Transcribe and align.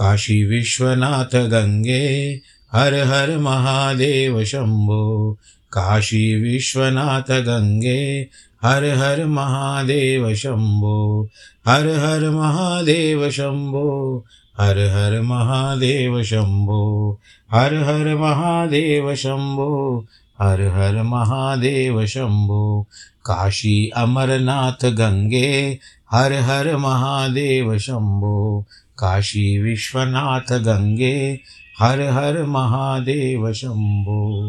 काशी 0.00 0.44
विश्वनाथ 0.44 1.36
गंगे, 1.36 2.40
हर 2.72 2.94
हर 2.94 3.38
महादेव 3.38 4.44
शंभो। 4.44 5.38
काशी 5.72 6.34
विश्वनाथ 6.34 7.30
गंगे, 7.30 8.28
हर 8.64 8.84
हर 8.84 9.24
महादेव 9.24 10.34
शंभो। 10.34 11.28
हर 11.66 11.86
हर 11.86 12.30
महादेव 12.30 13.30
शंभो, 13.30 14.24
हर 14.60 14.78
हर 14.78 15.20
महादेव 15.20 16.22
शंभो। 16.22 17.18
हर 17.52 17.74
हर 17.74 18.14
महादेव 18.14 19.14
शंभो, 19.14 20.06
हर 20.40 20.60
हर 20.62 21.02
महादेव 21.02 22.06
शंभो। 22.06 22.86
काशी 23.24 23.88
अमरनाथ 23.88 24.84
गंगे, 24.84 25.78
हर 26.12 26.32
हर 26.32 26.76
महादेव 26.76 27.78
शंभो। 27.78 28.66
काशी 29.00 29.58
विश्वनाथ 29.58 30.58
गंगे, 30.58 31.40
हर 31.78 32.00
हर 32.00 32.42
महादेव 32.44 33.52
शंभो। 33.52 34.42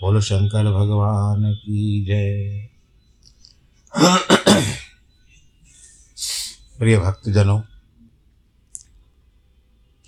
बोलो 0.00 0.20
शंकर 0.20 0.64
भगवान 0.72 1.54
की 1.54 2.04
जय। 2.04 2.68
प्रिय 6.78 6.98
भक्तजनों, 6.98 7.60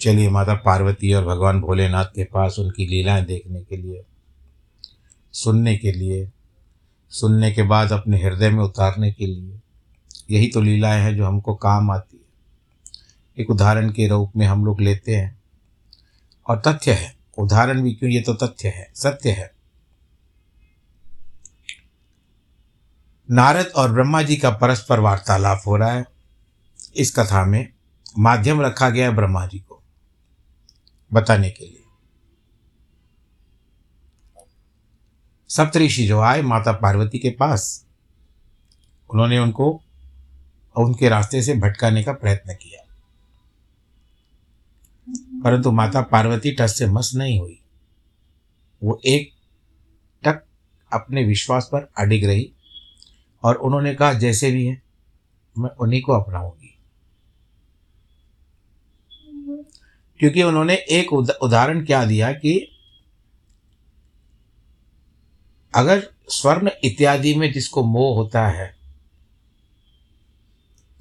चलिए 0.01 0.31
माता 0.31 0.55
पार्वती 0.55 1.13
और 1.13 1.25
भगवान 1.25 1.61
भोलेनाथ 1.61 2.05
के 2.05 2.25
पास 2.25 2.59
उनकी 2.59 2.87
लीलाएँ 2.87 3.25
देखने 3.25 3.61
के 3.61 3.77
लिए, 3.77 4.03
सुनने 5.33 5.77
के 5.77 5.93
लिए, 5.93 6.31
सुनने 7.11 7.53
के 7.53 7.63
बाद 7.63 7.93
अपने 7.93 8.23
हृदय 8.23 8.51
में 8.51 8.65
उतारने 8.65 9.13
के 9.13 9.27
लिए, 9.27 9.61
यही 10.31 10.49
तो 10.49 10.61
लीलाएँ 10.61 11.03
हैं 11.03 11.17
जो 11.17 11.27
हमको 11.27 11.55
काम 11.55 11.91
आती 11.91 12.18
एक 13.39 13.51
उदाहरण 13.51 13.93
के 13.93 14.09
रूप 14.09 14.33
में 14.37 14.47
हम 14.47 14.65
लोग 14.65 14.81
लेते 14.81 15.17
हैं। 15.17 15.43
और 16.47 16.63
तथ्य 16.67 16.93
है। 16.93 17.17
उदाहरण 17.39 17.83
भी 17.83 17.95
क्यों? 17.95 18.11
ये 18.11 18.21
तो 18.21 18.35
तथ्य 18.35 18.69
है। 18.69 18.93
सत्य 18.95 19.31
है। 19.31 19.59
नारद 23.31 23.67
और 23.67 23.93
ब्रह्मा 23.93 24.23
जी 24.23 24.37
का 24.37 24.51
परस्पर 24.51 25.01
वार्तालाप 25.01 25.63
हो 25.67 25.77
रहा 25.77 25.93
है। 25.93 26.05
इस 26.97 27.15
कथा 27.19 27.45
में 27.45 27.73
माध्यम 28.19 28.63
रखा 28.63 28.91
गया 28.91 29.11
ब्रह्मा 29.11 29.47
जी 29.47 29.59
को, 29.59 29.83
बताने 31.13 31.51
के 31.51 31.65
लिए। 31.65 31.85
सप्तऋषि 35.49 36.07
जो 36.07 36.21
आए 36.21 36.43
माता 36.43 36.73
पार्वती 36.73 37.19
के 37.19 37.31
पास, 37.31 37.87
उन्होंने 39.11 39.39
उनको, 39.39 39.83
उनके 40.77 41.09
रास्ते 41.09 41.43
से 41.43 41.55
भटकाने 41.55 42.03
का 42.03 42.13
प्रयत्न 42.13 42.55
किया। 42.55 42.88
परंतु 45.45 45.71
माता 45.73 46.01
पार्वती 46.03 46.51
टस 46.51 46.79
से 46.79 46.87
मस 46.87 47.13
नहीं 47.15 47.39
हुई। 47.41 47.61
वो 48.83 49.01
एक 49.07 49.33
टक 50.25 50.45
अपने 50.93 51.25
विश्वास 51.25 51.69
पर 51.73 51.91
अडिग 51.99 52.25
रही 52.25 52.53
और 53.43 53.57
उन्होंने 53.57 53.95
कहा, 53.95 54.13
जैसे 54.13 54.51
भी 54.51 54.67
है, 54.67 54.83
मैं 55.59 55.71
उन्हीं 55.71 56.03
को 56.03 56.13
अपनाऊँगी। 56.13 56.75
क्योंकि 60.21 60.43
उन्होंने 60.43 60.75
एक 60.75 61.13
उदाहरण 61.13 61.85
क्या 61.87 62.05
दिया 62.05 62.33
कि 62.33 62.59
अगर 65.75 66.09
स्वर्ण 66.29 66.71
इत्यादि 66.85 67.35
में 67.35 67.53
जिसको 67.53 67.85
मोह 67.85 68.17
होता 68.17 68.47
है 68.49 68.77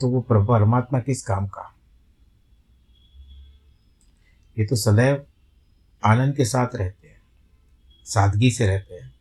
तो 0.02 0.10
वो 0.10 0.22
परमात्मा 0.22 1.00
किस 1.00 1.26
काम 1.26 1.48
का? 1.48 1.77
ये 4.58 4.66
तो 4.66 4.76
सदैव 4.76 5.26
आनंद 6.04 6.36
के 6.36 6.46
साथ 6.46 6.76
रहते 6.76 7.08
हैं, 7.08 7.22
सादगी 8.06 8.52
से 8.52 8.68
रहते 8.68 8.94
हैं। 8.94 9.14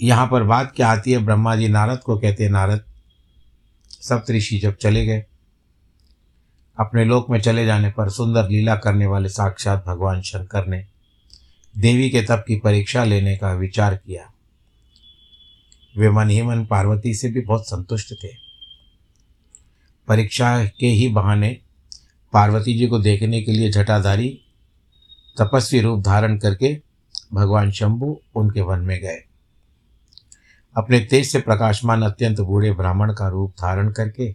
यहाँ 0.00 0.26
पर 0.26 0.42
बात 0.42 0.72
क्या 0.76 0.88
आती 0.88 1.12
है? 1.12 1.18
ब्रह्मा 1.18 1.56
जी 1.56 1.68
नारद 1.68 1.98
को 1.98 2.18
कहते 2.18 2.44
हैं, 2.44 2.50
नारद, 2.50 2.84
सप्तऋषि 3.90 4.58
जब 4.58 4.76
चले 4.76 5.04
गए, 5.06 5.24
अपने 6.78 7.04
लोक 7.04 7.30
में 7.30 7.40
चले 7.40 7.66
जाने 7.66 7.90
पर 7.90 8.10
सुंदर 8.10 8.48
लीला 8.48 8.76
करने 8.76 9.06
वाले 9.06 9.28
साक्षात 9.28 9.84
भगवान 9.86 10.22
शंकर 10.22 10.66
ने 10.66 10.84
देवी 11.74 12.10
के 12.10 12.22
तप 12.22 12.44
की 12.48 12.56
परीक्षा 12.56 13.04
लेने 13.04 13.36
का 13.36 13.52
विचार 13.52 13.96
किया। 13.96 14.30
वे 15.96 16.10
मन 16.10 16.30
ही 16.30 16.42
मन 16.42 16.64
पार्वती 16.66 17.14
से 17.14 17.28
भी 17.28 17.40
बहुत 17.40 17.68
संतुष्ट 17.68 18.14
थे। 18.24 18.47
परीक्षा 20.08 20.64
के 20.64 20.86
ही 20.86 21.08
बहाने 21.08 21.58
पार्वती 22.32 22.78
जी 22.78 22.86
को 22.86 22.98
देखने 22.98 23.42
के 23.42 23.52
लिए 23.52 23.70
जटाधारी 23.70 24.40
तपस्वी 25.38 25.80
रूप 25.80 26.02
धारण 26.02 26.38
करके 26.38 26.80
भगवान 27.32 27.70
शंभु 27.70 28.20
उनके 28.34 28.60
वन 28.60 28.78
में 28.78 29.00
गए। 29.00 29.24
अपने 30.76 31.00
तेज 31.00 31.26
से 31.26 31.40
प्रकाशमान 31.40 32.02
अत्यंत 32.02 32.40
बूढ़े 32.40 32.72
ब्राह्मण 32.72 33.12
का 33.12 33.28
रूप 33.28 33.50
धारण 33.50 33.90
करके 33.90 34.32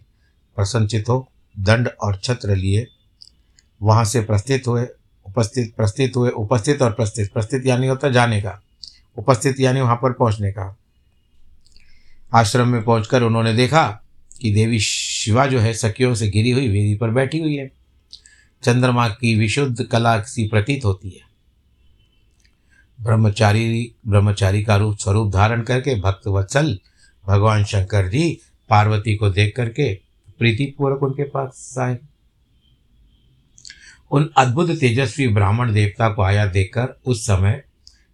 प्रसन्नचित 0.56 1.08
हो, 1.08 1.28
दंड 1.58 1.88
और 2.02 2.16
छत्र 2.16 2.56
लिए, 2.56 2.86
वहाँ 3.82 4.04
से 4.04 4.20
प्रस्थित 4.20 4.66
हुए, 4.66 4.86
उपस्थित, 5.26 5.74
प्रस्थित 5.76 6.16
हुए, 6.16 6.30
उपस्थित 6.30 6.82
और 6.82 6.92
प्रस्थित 6.92 7.32
प्रस्थित 7.32 7.66
यानी 7.66 7.86
होता 7.86 8.08
जाने 8.08 8.40
का, 8.40 8.62
उपस्थित 9.18 9.60
यानी 9.60 9.80
वहाँ 9.80 9.96
पर 9.96 10.12
पहुँचने 10.12 10.52
का। 10.52 10.76
आश्रम 12.34 12.68
में 12.68 12.82
पहुंचकर 12.84 13.22
उन्होंने 13.22 13.54
देखा 13.54 14.00
कि 14.40 14.54
देवी 14.54 14.80
शिवा 14.80 15.46
जो 15.46 15.58
है 15.58 15.74
सखियों 15.74 16.14
से 16.14 16.30
घिरी 16.30 16.50
हुई 16.50 16.68
वेदी 16.68 16.94
पर 16.94 17.10
बैठी 17.10 17.38
हुई 17.38 17.56
है। 17.56 17.72
चंद्रमा 18.62 19.08
की 19.08 19.34
विशुद्ध 19.34 19.84
कला 19.84 20.20
सी 20.20 20.48
प्रतीत 20.48 20.84
होती 20.84 21.10
है। 21.10 21.20
ब्रह्मचारी 23.00 23.94
ब्रह्मचारी 24.06 24.62
का 24.64 24.76
रूप 24.76 24.98
स्वरूप 24.98 25.32
धारण 25.32 25.62
करके 25.62 26.00
भक्त 26.00 26.28
वत्सल 26.28 26.78
भगवान 27.26 27.64
शंकर 27.64 28.08
जी 28.08 28.40
पार्वती 28.70 29.14
को 29.16 29.30
देख 29.30 29.56
करके 29.56 29.94
प्रीतिपूर्वक 30.38 31.02
उनके 31.02 31.22
पास 31.22 31.74
आए। 31.78 31.98
उन 34.10 34.30
अद्भुत 34.36 34.70
तेजस्वी 34.70 35.28
ब्राह्मण 35.28 35.72
देवता 35.72 36.08
को 36.08 36.22
आया 36.22 36.46
देखकर 36.46 37.00
उस 37.06 37.26
समय 37.26 37.64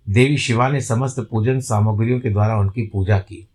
देवी 0.08 0.38
शिवा 0.38 0.68
ने 0.68 0.80
समस्त 0.80 1.20
पूजन 1.30 1.60
सामग्रियों 1.60 2.20
के 2.20 2.30
द्वारा 2.30 2.56
उनकी 2.56 2.86
पूजा 2.86 3.18
की। 3.18 3.48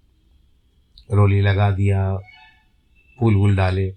रोली 1.13 1.41
लगा 1.41 1.71
दिया 1.71 2.19
फूल 3.19 3.35
वूल 3.35 3.55
डाले। 3.55 3.95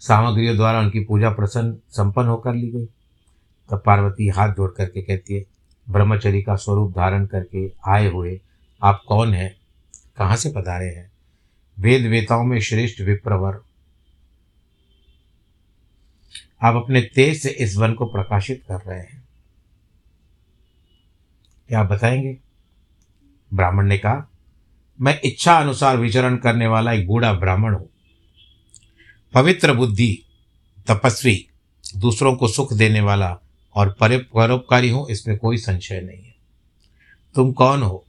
सामग्रियों 0.00 0.56
द्वारा 0.56 0.80
उनकी 0.80 1.00
पूजा 1.00 1.30
प्रसन्न, 1.30 1.76
संपन्न 1.88 2.28
होकर 2.28 2.54
ली 2.54 2.70
गई। 2.70 2.86
तब 3.70 3.82
पार्वती 3.86 4.28
हाथ 4.28 4.48
जोड़ 4.48 4.70
करके 4.70 5.02
कहती 5.02 5.34
है 5.34 5.44
ब्रह्मचरी 5.90 6.42
का 6.42 6.56
स्वरूप 6.56 6.92
धारण 6.96 7.26
करके 7.26 7.72
आए 7.88 8.08
हुए 8.08 8.40
आप 8.82 9.02
कौन 9.08 9.34
हैं? 9.34 9.56
कहाँ 10.16 10.36
से 10.36 10.52
पधारे 10.56 10.86
हैं? 10.86 11.12
वेद 11.78 12.06
वेताओं 12.06 12.44
में 12.44 12.60
श्रेष्ठ 12.60 13.00
विप्रवर। 13.00 13.60
आप 16.62 16.74
अपने 16.76 17.02
तेज 17.02 17.42
से 17.42 17.50
इस 17.50 17.76
वन 17.76 17.94
को 17.94 18.06
प्रकाशित 18.06 18.64
कर 18.68 18.76
रहे 18.76 19.00
हैं। 19.00 19.28
क्या 21.68 21.80
आप 21.80 21.86
बताएँगे? 21.86 22.38
ब्राह्मण 23.54 23.86
ने 23.86 23.98
कहा 23.98 24.30
मैं 25.00 25.20
इच्छा 25.24 25.58
अनुसार 25.58 25.96
विचरण 25.96 26.36
करने 26.36 26.66
वाला 26.66 26.92
एक 26.92 27.06
बूढ़ा 27.06 27.32
ब्राह्मण 27.32 27.74
हूँ। 27.74 27.88
पवित्र 29.34 29.72
बुद्धि, 29.72 30.22
तपस्वी, 30.86 31.46
दूसरों 31.96 32.36
को 32.36 32.48
सुख 32.48 32.72
देने 32.72 33.00
वाला 33.00 33.38
और 33.74 33.96
परोपकारी 34.00 34.90
हूँ, 34.90 35.10
इसमें 35.10 35.38
कोई 35.38 35.56
संशय 35.56 36.00
नहीं 36.00 36.24
है। 36.24 36.34
तुम 37.34 37.52
कौन 37.52 37.82
हो? 37.82 38.04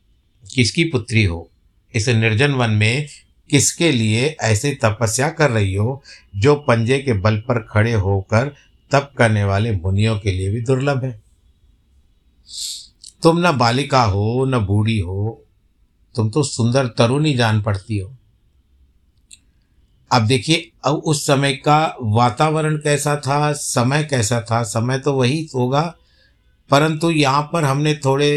किसकी 0.55 0.83
पुत्री 0.83 1.23
हो? 1.23 1.49
इस 1.95 2.09
निर्जन 2.09 2.51
वन 2.51 2.69
में 2.69 3.07
किसके 3.49 3.91
लिए 3.91 4.37
ऐसे 4.41 4.77
तपस्या 4.83 5.29
कर 5.29 5.51
रही 5.51 5.75
हो, 5.75 6.03
जो 6.35 6.55
पंजे 6.55 6.99
के 6.99 7.13
बल 7.13 7.37
पर 7.37 7.59
खड़े 7.59 7.93
होकर 7.93 8.55
तप 8.91 9.11
करने 9.17 9.43
वाले 9.43 9.71
मुनियों 9.71 10.19
के 10.19 10.31
लिए 10.31 10.49
भी 10.49 10.61
दुर्लभ 10.61 11.03
है? 11.03 11.21
तुम 13.23 13.47
न 13.47 13.57
बालिका 13.57 14.03
हो, 14.03 14.45
न 14.45 14.59
बूढ़ी 14.59 14.99
हो 14.99 15.43
तुम 16.17 16.29
तो 16.29 16.43
सुंदर 16.45 16.87
तरुणी 16.97 17.33
जान 17.35 17.61
पड़ती 17.61 17.97
हो। 17.97 18.13
अब 20.11 20.25
देखिए, 20.25 20.71
अब 20.85 20.95
उस 20.95 21.25
समय 21.25 21.53
का 21.55 21.95
वातावरण 22.01 22.77
कैसा 22.77 23.15
था, 23.17 23.51
समय 23.53 24.03
कैसा 24.03 24.41
था, 24.41 24.61
समय 24.65 24.99
तो 24.99 25.13
वही 25.13 25.47
होगा, 25.55 25.81
परंतु 26.69 27.09
यहाँ 27.11 27.41
पर 27.53 27.63
हमने 27.63 27.93
थोड़े 27.95 28.29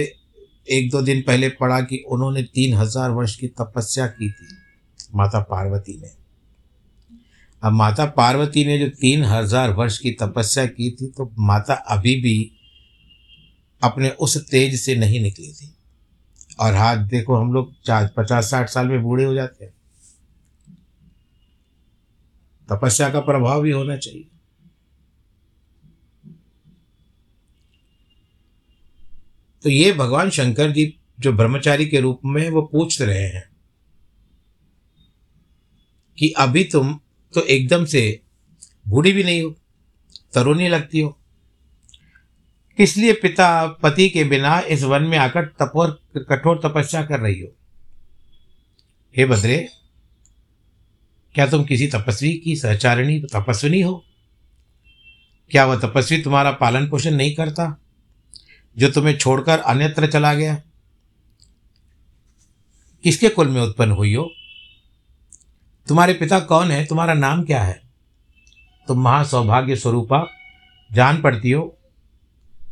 एक 0.70 0.90
दो 0.90 1.02
दिन 1.02 1.22
पहले 1.22 1.48
पढ़ा 1.50 1.80
कि 1.82 2.02
उन्होंने 2.08 2.42
तीन 2.44 2.74
हज़ार 2.74 3.10
वर्ष 3.10 3.34
की 3.36 3.48
तपस्या 3.50 4.06
की 4.08 4.30
थी 4.30 4.56
माता 5.14 5.40
पार्वती 5.42 5.96
ने। 5.96 6.10
अब 7.62 7.72
माता 7.72 8.04
पार्वती 8.12 8.64
ने 8.64 8.78
जो 8.78 8.88
तीन 8.90 9.24
हज़ार 9.24 9.72
वर्ष 9.72 9.98
की 9.98 10.10
तपस्या 10.20 10.66
की 10.66 10.90
थी 10.90 11.06
तो 11.08 11.30
माता 11.40 11.74
अभी 11.74 12.14
भी 12.20 12.50
अपने 13.82 14.10
उस 14.20 14.36
तेज 14.50 14.80
से 14.80 14.94
नहीं 14.96 15.20
निकली 15.20 15.52
थी। 15.52 15.72
और 16.60 16.74
हाथ 16.74 16.96
देखो, 16.96 17.36
हम 17.36 17.52
लोग 17.52 17.82
चार, 17.82 18.10
पचास, 18.16 18.50
साठ 18.50 18.68
साल 18.68 18.88
में 18.88 19.02
बूढ़े 19.02 19.24
हो 19.24 19.34
जाते 19.34 19.64
हैं। 19.64 19.74
तपस्या 22.68 23.10
का 23.10 23.20
प्रभाव 23.20 23.62
भी 23.62 23.70
होना 23.70 23.96
चाहिए। 23.96 24.26
तो 29.62 29.68
ये 29.68 29.92
भगवान 29.92 30.30
शंकर 30.30 30.70
जी 30.70 30.98
जो 31.20 31.32
ब्रह्मचारी 31.32 31.86
के 31.86 32.00
रूप 32.00 32.20
में 32.24 32.50
वो 32.50 32.62
पूछ 32.62 33.02
रहे 33.02 33.26
हैं 33.26 33.50
कि 36.18 36.30
अभी 36.30 36.64
तुम 36.64 37.00
तो 37.34 37.40
एकदम 37.40 37.84
से 37.84 38.20
बूढ़ी 38.88 39.12
भी 39.12 39.24
नहीं 39.24 39.42
हो, 39.42 39.54
तरुणी 40.34 40.68
लगती 40.68 41.00
हो। 41.00 41.19
किस 42.80 42.96
लिए 42.96 43.12
पिता 43.12 43.66
पति 43.66 44.08
के 44.08 44.24
बिना 44.24 44.60
इस 44.60 44.82
वन 44.82 45.02
में 45.02 45.18
आकर 45.18 45.44
तपोर, 45.44 46.02
कठोर 46.16 46.60
तपस्या 46.64 47.06
कर 47.06 47.20
रही 47.20 47.40
हो। 47.40 47.48
हे 49.16 49.24
बद्रे, 49.24 49.68
क्या 51.34 51.46
तुम 51.46 51.64
किसी 51.64 51.86
तपस्वी 51.86 52.32
की 52.32 52.56
सहचारिणी, 52.56 53.20
तपस्विनी 53.20 53.80
हो? 53.80 54.04
क्या 55.50 55.66
वह 55.66 55.78
तपस्वी 55.78 56.22
तुम्हारा 56.22 56.50
पालन 56.50 56.88
पोषण 56.88 57.10
नहीं 57.10 57.34
करता, 57.34 57.80
जो 58.78 58.90
तुम्हें 58.90 59.18
छोड़कर 59.18 59.58
अन्यत्र 59.58 60.06
चला 60.06 60.34
गया? 60.34 60.62
किसके 63.02 63.28
कुल 63.28 63.48
में 63.48 63.60
उत्पन्न 63.60 63.90
हुई 63.90 64.14
हो? 64.14 64.32
तुम्हारे 65.88 66.14
पिता 66.14 66.40
कौन 66.40 66.70
है? 66.70 66.86
तुम्हारा 66.86 67.14
नाम 67.14 67.44
क्या 67.44 67.62
है? 67.62 67.82
तुम 68.88 69.02
महासौभाग्य 69.02 69.76
स्वरूपा 69.76 70.30
जान 70.92 71.22
पड़ती 71.22 71.50
हो। 71.50 71.76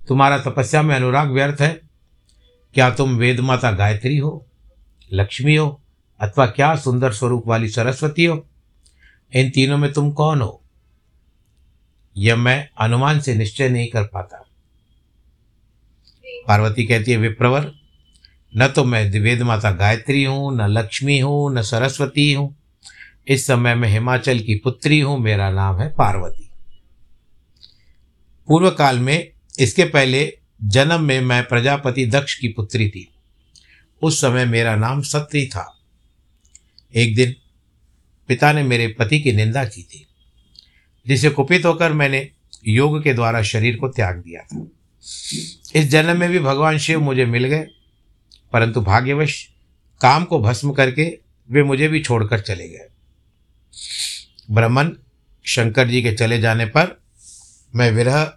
तुम्हारा 0.08 0.38
तपस्या 0.38 0.82
में 0.82 0.96
अनुराग 0.96 1.30
व्यर्थ 1.30 1.60
है। 1.60 1.80
क्या 2.74 2.90
तुम 2.90 3.16
वेद 3.16 3.40
माता 3.40 3.72
गायत्री 3.72 4.16
हो, 4.16 4.46
लक्ष्मी 5.12 5.56
हो, 5.56 5.82
अथवा 6.20 6.46
क्या 6.46 6.76
सुंदर 6.76 7.12
स्वरूप 7.12 7.44
वाली 7.46 7.68
सरस्वती 7.68 8.24
हो? 8.24 8.46
इन 9.34 9.50
तीनों 9.50 9.78
में 9.78 9.92
तुम 9.92 10.12
कौन 10.12 10.40
हो? 10.40 10.62
यह 12.16 12.36
मैं 12.36 12.68
अनुमान 12.78 13.20
से 13.20 13.34
निश्चय 13.34 13.68
नहीं 13.68 13.88
कर 13.88 14.02
पाता। 14.02 14.44
पार्वती 16.48 16.84
कहती 16.86 17.10
है, 17.10 17.16
विप्रवर, 17.16 17.72
न 18.56 18.68
तो 18.68 18.84
मैं 18.84 19.20
वेद 19.20 19.42
माता 19.42 19.70
गायत्री 19.70 20.24
हूँ, 20.24 20.56
न 20.56 20.60
लक्ष्मी 20.60 21.18
हूँ, 21.18 21.54
न 21.54 21.62
सरस्वती 21.62 22.32
हूँ। 22.32 22.56
इस 23.28 23.46
समय 23.46 23.74
मैं 23.74 23.88
हिमाचल 23.88 24.38
की 24.38 24.54
पुत्री 24.54 25.00
हूँ, 25.00 25.18
मेरा 25.18 25.50
नाम 25.50 25.80
है 25.80 25.88
पार्वती। 25.88 26.50
पूर्व 28.48 28.70
काल 28.70 28.98
में 28.98 29.32
इसके 29.58 29.84
पहले 29.84 30.38
जन्म 30.64 31.02
में 31.02 31.20
मैं 31.20 31.42
प्रजापति 31.48 32.06
दक्ष 32.06 32.34
की 32.34 32.48
पुत्री 32.48 32.88
थी। 32.88 33.08
उस 34.02 34.20
समय 34.20 34.44
मेरा 34.44 34.76
नाम 34.76 35.02
सत्री 35.02 35.46
था। 35.46 35.78
एक 36.94 37.14
दिन 37.16 37.34
पिता 38.28 38.52
ने 38.52 38.62
मेरे 38.62 38.86
पति 38.88 39.20
की 39.20 39.32
निंदा 39.32 39.64
की 39.64 39.82
थी, 39.82 40.06
जिसे 41.06 41.30
कुपित 41.30 41.64
होकर 41.64 41.92
मैंने 41.92 42.30
योग 42.66 43.02
के 43.02 43.14
द्वारा 43.14 43.42
शरीर 43.42 43.76
को 43.76 43.88
त्याग 43.88 44.16
दिया 44.16 44.42
था। 44.42 44.66
इस 45.74 45.88
जन्म 45.88 46.20
में 46.20 46.30
भी 46.30 46.38
भगवान 46.38 46.78
शिव 46.78 47.00
मुझे 47.00 47.24
मिल 47.26 47.44
गए, 47.44 47.66
परंतु 48.52 48.80
भाग्यवश 48.80 49.48
काम 50.00 50.24
को 50.24 50.38
भस्म 50.38 50.72
करके 50.72 51.18
वे 51.50 51.62
मुझे 51.62 51.88
भी 51.88 52.02
छोड़कर 52.02 52.40
चले 52.40 52.68
गए। 52.68 52.88
ब्रह्मन 54.50 54.96
शंकर 55.44 55.88
जी 55.88 56.02
के 56.02 56.12
चले 56.12 56.40
जाने 56.40 56.66
पर 56.66 57.00
मैं 57.74 57.90
विरह 57.90 58.32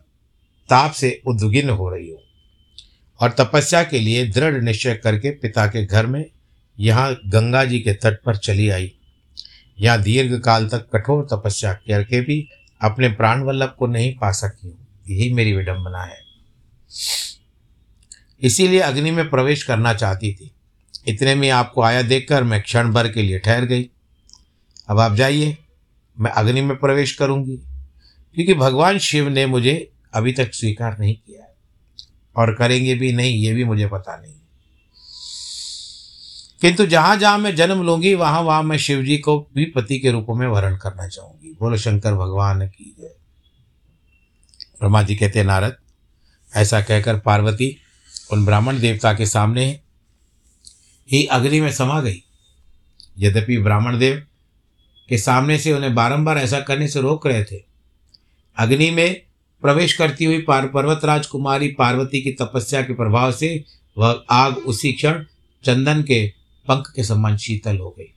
ताप 0.71 0.91
से 0.91 1.21
उद्विग्न 1.27 1.69
हो 1.69 1.89
रही 1.89 2.09
हूँ 2.09 2.19
और 3.19 3.31
तपस्या 3.31 3.83
के 3.83 3.99
लिए 3.99 4.27
दृढ़ 4.27 4.61
निश्चय 4.63 4.93
करके 4.93 5.31
पिता 5.31 5.67
के 5.67 5.85
घर 5.85 6.05
में 6.05 6.25
यहाँ 6.79 7.13
गंगा 7.27 7.65
जी 7.65 7.79
के 7.79 7.93
तट 7.93 8.23
पर 8.23 8.35
चली 8.35 8.69
आई। 8.69 8.91
यहाँ 9.79 10.01
दीर्घ 10.01 10.41
काल 10.41 10.67
तक 10.67 10.89
कठोर 10.93 11.27
तपस्या 11.33 11.73
करके 11.73 12.21
भी 12.21 12.49
अपने 12.81 13.09
प्राण 13.09 13.43
वल्लभ 13.43 13.75
को 13.79 13.87
नहीं 13.87 14.17
पा 14.17 14.31
सकी 14.31 14.67
हूँ। 14.67 14.87
यही 15.09 15.33
मेरी 15.33 15.53
विडंबना 15.53 16.03
है। 16.03 16.19
इसीलिए 18.41 18.79
अग्नि 18.79 19.11
में 19.11 19.29
प्रवेश 19.29 19.63
करना 19.63 19.93
चाहती 19.93 20.33
थी। 20.33 20.51
इतने 21.07 21.35
में 21.35 21.49
आपको 21.49 21.81
आया 21.81 22.01
देखकर 22.01 22.43
मैं 22.43 22.61
क्षण 22.61 22.91
भर 22.93 23.11
के 23.11 23.21
लिए 23.21 23.39
ठहर 23.39 23.65
गई। 23.65 23.89
अब 24.87 24.99
आप 24.99 25.15
जाइए, 25.15 25.57
मैं 26.19 26.31
अग्नि 26.31 26.61
में 26.61 26.77
प्रवेश 26.77 27.15
करूँगी। 27.15 27.57
क्योंकि 28.35 28.53
भगवान 28.53 28.97
शिव 28.97 29.29
ने 29.29 29.45
मुझे 29.45 29.90
अभी 30.13 30.31
तक 30.33 30.53
स्वीकार 30.53 30.97
नहीं 30.99 31.15
किया 31.15 31.41
है। 31.41 31.49
और 32.35 32.53
करेंगे 32.55 32.95
भी 32.95 33.11
नहीं, 33.11 33.33
ये 33.35 33.53
भी 33.53 33.63
मुझे 33.63 33.87
पता 33.87 34.15
नहीं 34.17 34.33
किंतु 36.61 36.85
जहाँ 36.85 37.15
जहाँ 37.17 37.37
मैं 37.37 37.55
जन्म 37.55 37.81
लूँगी, 37.83 38.13
वहाँ 38.15 38.41
वहाँ 38.41 38.63
मैं 38.63 38.77
शिव 38.77 39.01
जी 39.03 39.17
को 39.17 39.37
भी 39.55 39.65
पति 39.65 39.99
के 39.99 40.11
रूप 40.11 40.27
में 40.29 40.45
वर्ण 40.47 40.77
करना 40.77 41.07
चाहूँगी। 41.07 41.55
बोलो, 41.59 41.77
शंकर 41.77 42.13
भगवान 42.13 42.67
की 42.67 42.95
जय। 42.99 43.15
ब्रह्मा 44.79 45.01
जी 45.03 45.15
कहते 45.15 45.43
नारद, 45.43 45.75
ऐसा 46.51 46.81
कहकर 46.81 47.19
पार्वती 47.19 47.75
उन 48.31 48.45
ब्राह्मण 48.45 48.79
देवता 48.79 49.13
के 49.13 49.25
सामने 49.25 49.65
ही 51.09 51.25
अग्नि 51.25 51.61
में 51.61 51.71
समा 51.71 51.99
गई। 52.01 52.23
यद्यपि 53.19 53.57
ब्राह्मण 53.57 53.97
देव 53.99 54.23
के 55.09 55.17
सामने 55.17 55.57
से 55.57 55.73
उन्हें 55.73 55.93
बारंबार 55.95 56.37
ऐसा 56.37 56.59
करने 56.59 56.87
से 56.87 57.01
रोक 57.01 57.27
रहे 57.27 57.43
थे, 57.43 57.63
अग्नि 58.57 58.89
में 58.91 59.21
प्रवेश 59.61 59.93
करती 59.93 60.25
हुई 60.25 60.41
पार 60.41 60.67
पर्वतराज 60.67 61.27
कुमारी 61.27 61.67
पार्वती 61.67 62.21
की 62.21 62.31
तपस्या 62.31 62.81
के 62.81 62.93
प्रभाव 62.93 63.31
से 63.31 63.63
वह 63.97 64.23
आग 64.29 64.57
उसी 64.57 64.91
क्षण 64.91 65.23
चंदन 65.63 66.01
के 66.01 66.27
पंख 66.67 66.93
के 66.95 67.03
समान 67.03 67.37
शीतल 67.37 67.77
हो 67.77 67.95
गई। 67.99 68.13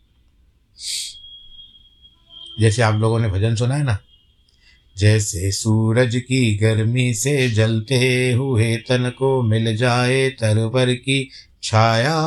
जैसे 2.60 2.82
आप 2.82 2.94
लोगों 2.94 3.18
ने 3.18 3.28
भजन 3.28 3.54
सुना 3.54 3.74
है 3.74 3.84
ना? 3.84 3.98
जैसे 4.98 5.52
सूरज 5.52 6.16
की 6.16 6.54
गर्मी 6.54 7.14
से 7.14 7.50
जलते 7.50 8.32
हुए 8.32 8.76
तन 8.76 9.10
को 9.18 9.42
मिल 9.42 9.76
जाए 9.76 10.30
तरवर 10.30 10.94
की 10.94 11.30
छाया। 11.64 12.18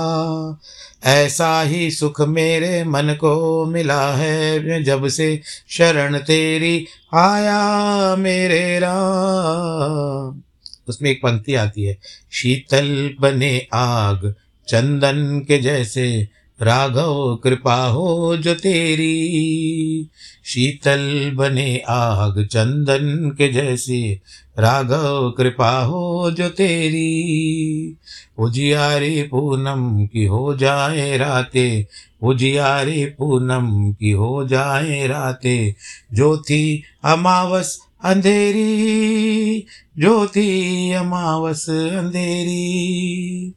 ऐसा 1.03 1.61
ही 1.61 1.91
सुख 1.91 2.21
मेरे 2.21 2.83
मन 2.83 3.03
को 3.03 3.65
मिला 3.65 4.15
है 4.15 4.83
जब 4.83 5.07
से 5.07 5.41
शरण 5.69 6.17
तेरी 6.17 6.85
आया 7.13 8.15
मेरे 8.15 8.79
राम। 8.79 10.41
उसमें 10.87 11.11
एक 11.11 11.19
पंक्ति 11.23 11.55
आती 11.55 11.83
है, 11.83 11.97
शीतल 12.31 13.15
बने 13.19 13.67
आग, 13.73 14.35
चंदन 14.67 15.39
के 15.39 15.57
जैसे 15.57 16.27
राघव, 16.61 17.35
कृपा 17.43 17.85
हो 17.85 18.37
जो 18.37 18.53
तेरी। 18.53 20.09
शीतल 20.45 21.31
बने 21.33 21.83
आग, 21.89 22.45
चंदन 22.45 23.35
के 23.37 23.53
जैसे 23.53 24.19
राघव, 24.59 25.31
कृपा 25.37 25.79
हो 25.79 26.31
जो 26.31 26.49
तेरी। 26.49 27.97
उजियारे 28.39 29.27
पूनम 29.31 30.05
की 30.05 30.25
हो 30.25 30.57
जाए 30.57 31.17
राते, 31.17 31.87
उजियारे 32.23 33.15
पूनम 33.17 33.93
की 33.93 34.11
हो 34.11 34.47
जाए 34.47 35.07
राते। 35.07 35.75
ज्योति 36.13 36.83
अमावस 37.03 37.79
अंधेरी, 38.03 39.65
ज्योति 39.99 40.91
अमावस 40.91 41.69
अंधेरी। 41.69 43.53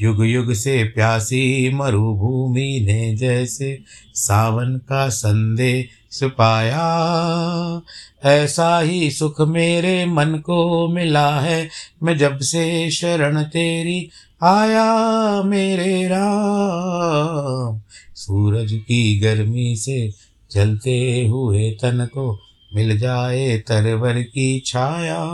युग 0.00 0.26
युग 0.26 0.52
से 0.52 0.84
प्यासी 0.84 1.74
मरुभूमि 1.74 2.80
ने 2.86 3.14
जैसे 3.16 3.78
सावन 4.14 4.76
का 4.76 5.08
संदेश 5.08 5.88
पाया। 6.22 7.82
ऐसा 8.24 8.78
ही 8.78 9.10
सुख 9.10 9.40
मेरे 9.40 10.06
मन 10.06 10.38
को 10.38 10.88
मिला 10.88 11.40
है। 11.40 11.68
मैं 12.02 12.18
जब 12.18 12.38
से 12.38 12.90
शरण 12.90 13.42
तेरी 13.42 14.10
आया 14.42 15.42
मेरे 15.42 16.08
राम। 16.08 17.80
सूरज 18.14 18.72
की 18.72 19.18
गर्मी 19.18 19.76
से 19.76 20.14
जलते 20.52 21.26
हुए 21.26 21.70
तन 21.70 22.06
को 22.06 22.40
मिल 22.74 22.98
जाए 22.98 23.58
तरवर 23.58 24.22
की 24.22 24.62
छाया। 24.66 25.26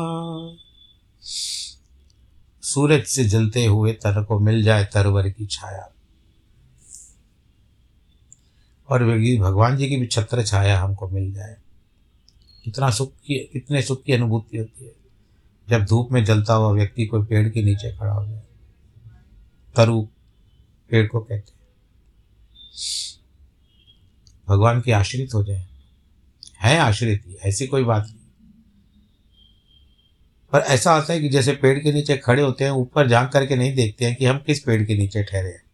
सूरज 2.63 3.05
से 3.05 3.25
जलते 3.25 3.65
हुए 3.65 3.93
तन 3.93 4.25
को 4.29 4.39
मिल 4.39 4.63
जाए 4.63 4.85
तरवर 4.85 5.29
की 5.29 5.47
छाया। 5.47 5.91
और 8.91 9.05
भगवान 9.39 9.77
जी 9.77 9.89
की 9.89 9.97
भी 9.97 10.07
छत्र 10.07 10.43
छाया 10.43 10.81
हमको 10.81 11.09
मिल 11.09 11.35
जाए। 11.35 11.57
कितना 12.65 12.91
सुख 12.91 13.13
की, 13.13 13.39
कितने 13.53 13.83
सुख 13.83 14.05
की 14.05 14.13
अनुभूति 14.13 14.59
होती 14.59 14.85
है। 14.85 14.93
जब 15.69 15.85
धूप 15.85 16.09
में 16.13 16.25
जलता 16.25 16.55
हुआ 16.55 16.73
व्यक्ति 16.73 17.07
कोई 17.07 17.25
पेड़ 17.25 17.49
के 17.49 17.63
नीचे 17.63 17.97
खड़ा 17.97 18.13
हो 18.13 18.27
जाए, 18.27 18.43
तरु 19.77 20.03
पेड़ 20.91 21.07
को 21.07 21.21
कहते 21.21 21.53
हैं। 21.53 21.61
भगवान 24.49 24.81
की 24.81 24.91
आश्रित 24.91 25.35
हो 25.35 25.45
जाए। 25.45 25.67
है 26.63 26.79
आश्रित 26.79 27.23
ही 27.27 27.35
ऐसी 27.35 27.67
कोई 27.67 27.85
बात 27.85 28.07
नहीं। 28.07 28.15
पर 30.53 30.59
ऐसा 30.59 30.95
होता 30.95 31.13
है 31.13 31.21
कि 31.21 31.29
जैसे 31.29 31.53
पेड़ 31.53 31.79
के 31.79 31.93
नीचे 31.93 32.17
खड़े 32.17 32.43
होते 32.43 32.65
हैं, 32.65 32.71
ऊपर 32.71 33.09
झाँक 33.09 33.33
करके 33.33 33.57
नहीं 33.57 33.75
देखते 33.75 34.05
हैं 34.05 34.17
कि 34.17 34.25
हम 34.25 34.39
किस 34.39 34.61
पेड़ 34.61 34.85
के 34.85 34.97
नीचे 34.97 35.23
ठहरे 35.23 35.49
हैं। 35.49 35.70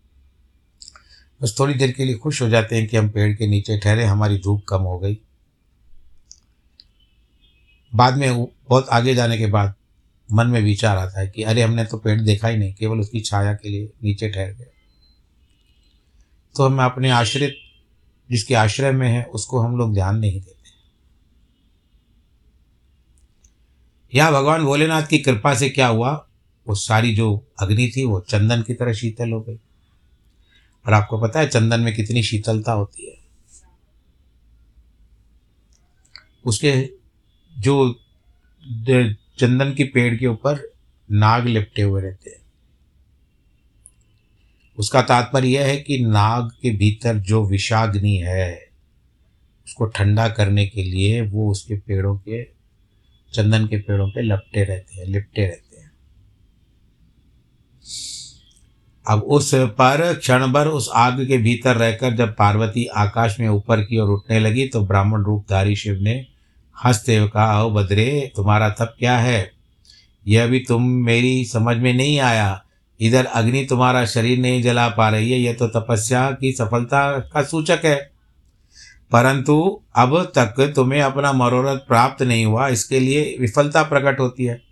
बस 1.42 1.56
थोड़ी 1.60 1.74
देर 1.74 1.92
के 1.92 2.04
लिए 2.04 2.14
खुश 2.14 2.42
हो 2.42 2.48
जाते 2.48 2.76
हैं 2.76 2.88
कि 2.88 2.96
हम 2.96 3.08
पेड़ 3.08 3.36
के 3.36 3.46
नीचे 3.46 3.78
ठहरे, 3.78 4.04
हमारी 4.04 4.38
धूप 4.38 4.64
कम 4.68 4.82
हो 4.82 4.98
गई। 4.98 5.18
बाद 7.94 8.16
में 8.16 8.44
बहुत 8.44 8.88
आगे 8.88 9.14
जाने 9.14 9.38
के 9.38 9.46
बाद 9.46 9.74
मन 10.32 10.46
में 10.46 10.60
विचार 10.60 10.96
आता 10.96 11.20
है 11.20 11.28
कि 11.28 11.42
अरे 11.42 11.62
हमने 11.62 11.84
तो 11.84 11.98
पेड़ 11.98 12.20
देखा 12.20 12.48
ही 12.48 12.56
नहीं, 12.56 12.74
केवल 12.74 13.00
उसकी 13.00 13.20
छाया 13.20 13.54
के 13.54 13.68
लिए 13.68 13.92
नीचे 14.02 14.28
ठहर 14.28 14.52
गए। 14.52 14.66
तो 16.56 16.64
हम 16.64 16.84
अपने 16.84 17.10
आश्रित, 17.10 17.56
जिसके 18.30 18.54
आश्रय 18.54 18.92
में 18.92 19.08
है, 19.08 19.24
उसको 19.24 19.60
हम 19.60 19.76
लोग 19.76 19.94
ध्यान 19.94 20.18
नहीं 20.18 20.40
देते। 20.40 20.56
या 24.18 24.30
भगवान 24.30 24.64
भोलेनाथ 24.64 25.02
की 25.02 25.18
कृपा 25.18 25.54
से 25.54 25.68
क्या 25.68 25.86
हुआ? 25.86 26.28
वो 26.68 26.74
सारी 26.74 27.14
जो 27.14 27.46
अग्नि 27.58 27.92
थी, 27.96 28.04
वो 28.04 28.20
चंदन 28.20 28.62
की 28.62 28.74
तरह 28.74 28.92
शीतल 28.92 29.30
हो 29.30 29.40
गई। 29.40 29.60
और 30.86 30.92
आपको 30.92 31.18
पता 31.18 31.40
है 31.40 31.48
चंदन 31.48 31.80
में 31.80 31.94
कितनी 31.94 32.22
शीतलता 32.22 32.72
होती 32.72 33.06
है। 33.06 33.16
उसके 36.44 36.72
जो 37.58 37.92
चंदन 39.38 39.74
के 39.74 39.84
पेड़ 39.84 40.14
के 40.16 40.26
ऊपर 40.26 40.72
नाग 41.10 41.46
लिपटे 41.46 41.82
हुए 41.82 42.02
रहते 42.02 42.30
हैं। 42.30 42.44
उसका 44.78 45.02
तात्पर्य 45.02 45.48
यह 45.48 45.66
है 45.66 45.76
कि 45.76 45.98
नाग 45.98 46.50
के 46.62 46.70
भीतर 46.70 47.18
जो 47.18 47.44
विषाग्नि 47.46 48.16
है, 48.16 48.68
उसको 49.66 49.86
ठंडा 49.86 50.28
करने 50.28 50.66
के 50.66 50.82
लिए 50.82 51.20
वो 51.20 51.50
उसके 51.50 51.76
पेड़ों 51.76 52.16
के, 52.18 52.42
चंदन 53.32 53.66
के 53.66 53.78
पेड़ों 53.78 54.08
पे 54.08 54.22
लपटे 54.22 54.64
रहते 54.64 54.98
हैं, 54.98 55.06
लिपटे 55.06 55.42
रहते 55.42 55.56
हैं। 55.56 55.65
अब 59.08 59.20
उस 59.20 59.54
पर 59.54 60.14
क्षण 60.14 60.46
भर 60.46 60.68
उस 60.68 60.90
आग 60.94 61.26
के 61.26 61.38
भीतर 61.38 61.76
रहकर 61.76 62.14
जब 62.14 62.34
पार्वती 62.34 62.86
आकाश 62.86 63.40
में 63.40 63.48
ऊपर 63.48 63.80
की 63.80 63.98
ओर 63.98 64.08
उठने 64.08 64.40
लगी 64.40 64.66
तो 64.66 64.80
ब्राह्मण 64.80 65.22
रूपधारी 65.22 65.76
शिव 65.76 65.98
ने, 66.02 66.26
हँसते 66.84 67.16
हुए 67.16 67.28
कहा 67.28 67.62
ओ 67.62 67.70
बद्रे, 67.70 68.32
तुम्हारा 68.36 68.68
तप 68.68 68.96
क्या 68.98 69.18
है? 69.18 69.50
यह 70.28 70.46
भी 70.46 70.58
तुम 70.58 70.82
मेरी 70.82 71.44
समझ 71.44 71.76
में 71.76 71.94
नहीं 71.94 72.20
आया। 72.20 72.64
इधर 73.00 73.24
अग्नि 73.24 73.64
तुम्हारा 73.64 74.06
शरीर 74.06 74.38
नहीं 74.38 74.62
जला 74.62 74.88
पा 74.88 75.08
रही 75.08 75.32
है, 75.32 75.38
यह 75.38 75.52
तो 75.52 75.66
तपस्या 75.66 76.30
की 76.30 76.52
सफलता 76.52 77.18
का 77.18 77.42
सूचक 77.42 77.78
है। 77.84 78.10
परंतु 79.12 79.80
अब 79.96 80.32
तक 80.38 80.72
तुम्हें 80.76 81.02
अपना 81.02 81.32
मनोरथ 81.32 81.76
प्राप्त 81.76 82.22
नहीं 82.22 82.46
हुआ, 82.46 82.68
इसके 82.68 83.00
लिए 83.00 83.36
विफलता 83.40 83.82
प्रकट 83.82 84.20
होती 84.20 84.44
है। 84.44 84.62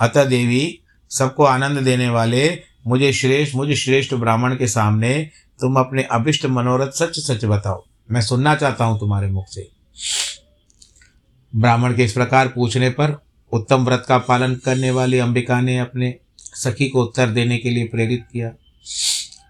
अतः 0.00 0.24
देवी, 0.24 0.78
सबको 1.10 1.44
आनंद 1.44 1.78
देने 1.78 2.08
वाले 2.08 2.69
मुझे 2.84 3.12
श्रेष्ठ 3.12 3.54
मुझे 3.54 3.76
श्रेष्ठ 3.76 4.14
ब्राह्मण 4.14 4.56
के 4.56 4.66
सामने 4.66 5.30
तुम 5.60 5.76
अपने 5.76 6.02
अभिष्ट 6.02 6.46
मनोरथ 6.46 6.90
सच 6.90 7.18
सच 7.20 7.44
बताओ। 7.44 7.84
मैं 8.10 8.20
सुनना 8.20 8.54
चाहता 8.54 8.84
हूँ 8.84 9.00
तुम्हारे 9.00 9.30
मुख 9.30 9.46
से। 9.48 9.68
ब्राह्मण 11.56 11.94
के 11.94 12.04
इस 12.04 12.12
प्रकार 12.12 12.48
पूछने 12.48 12.90
पर 12.90 13.26
उत्तम 13.52 13.84
व्रत 13.84 14.04
का 14.08 14.18
पालन 14.18 14.54
करने 14.54 14.90
वाली 14.90 15.18
अंबिका 15.18 15.60
ने 15.60 15.78
अपने 15.78 16.14
सखी 16.38 16.88
को 16.88 17.02
उत्तर 17.02 17.30
देने 17.30 17.58
के 17.58 17.70
लिए 17.70 17.84
प्रेरित 17.84 18.26
किया। 18.32 18.48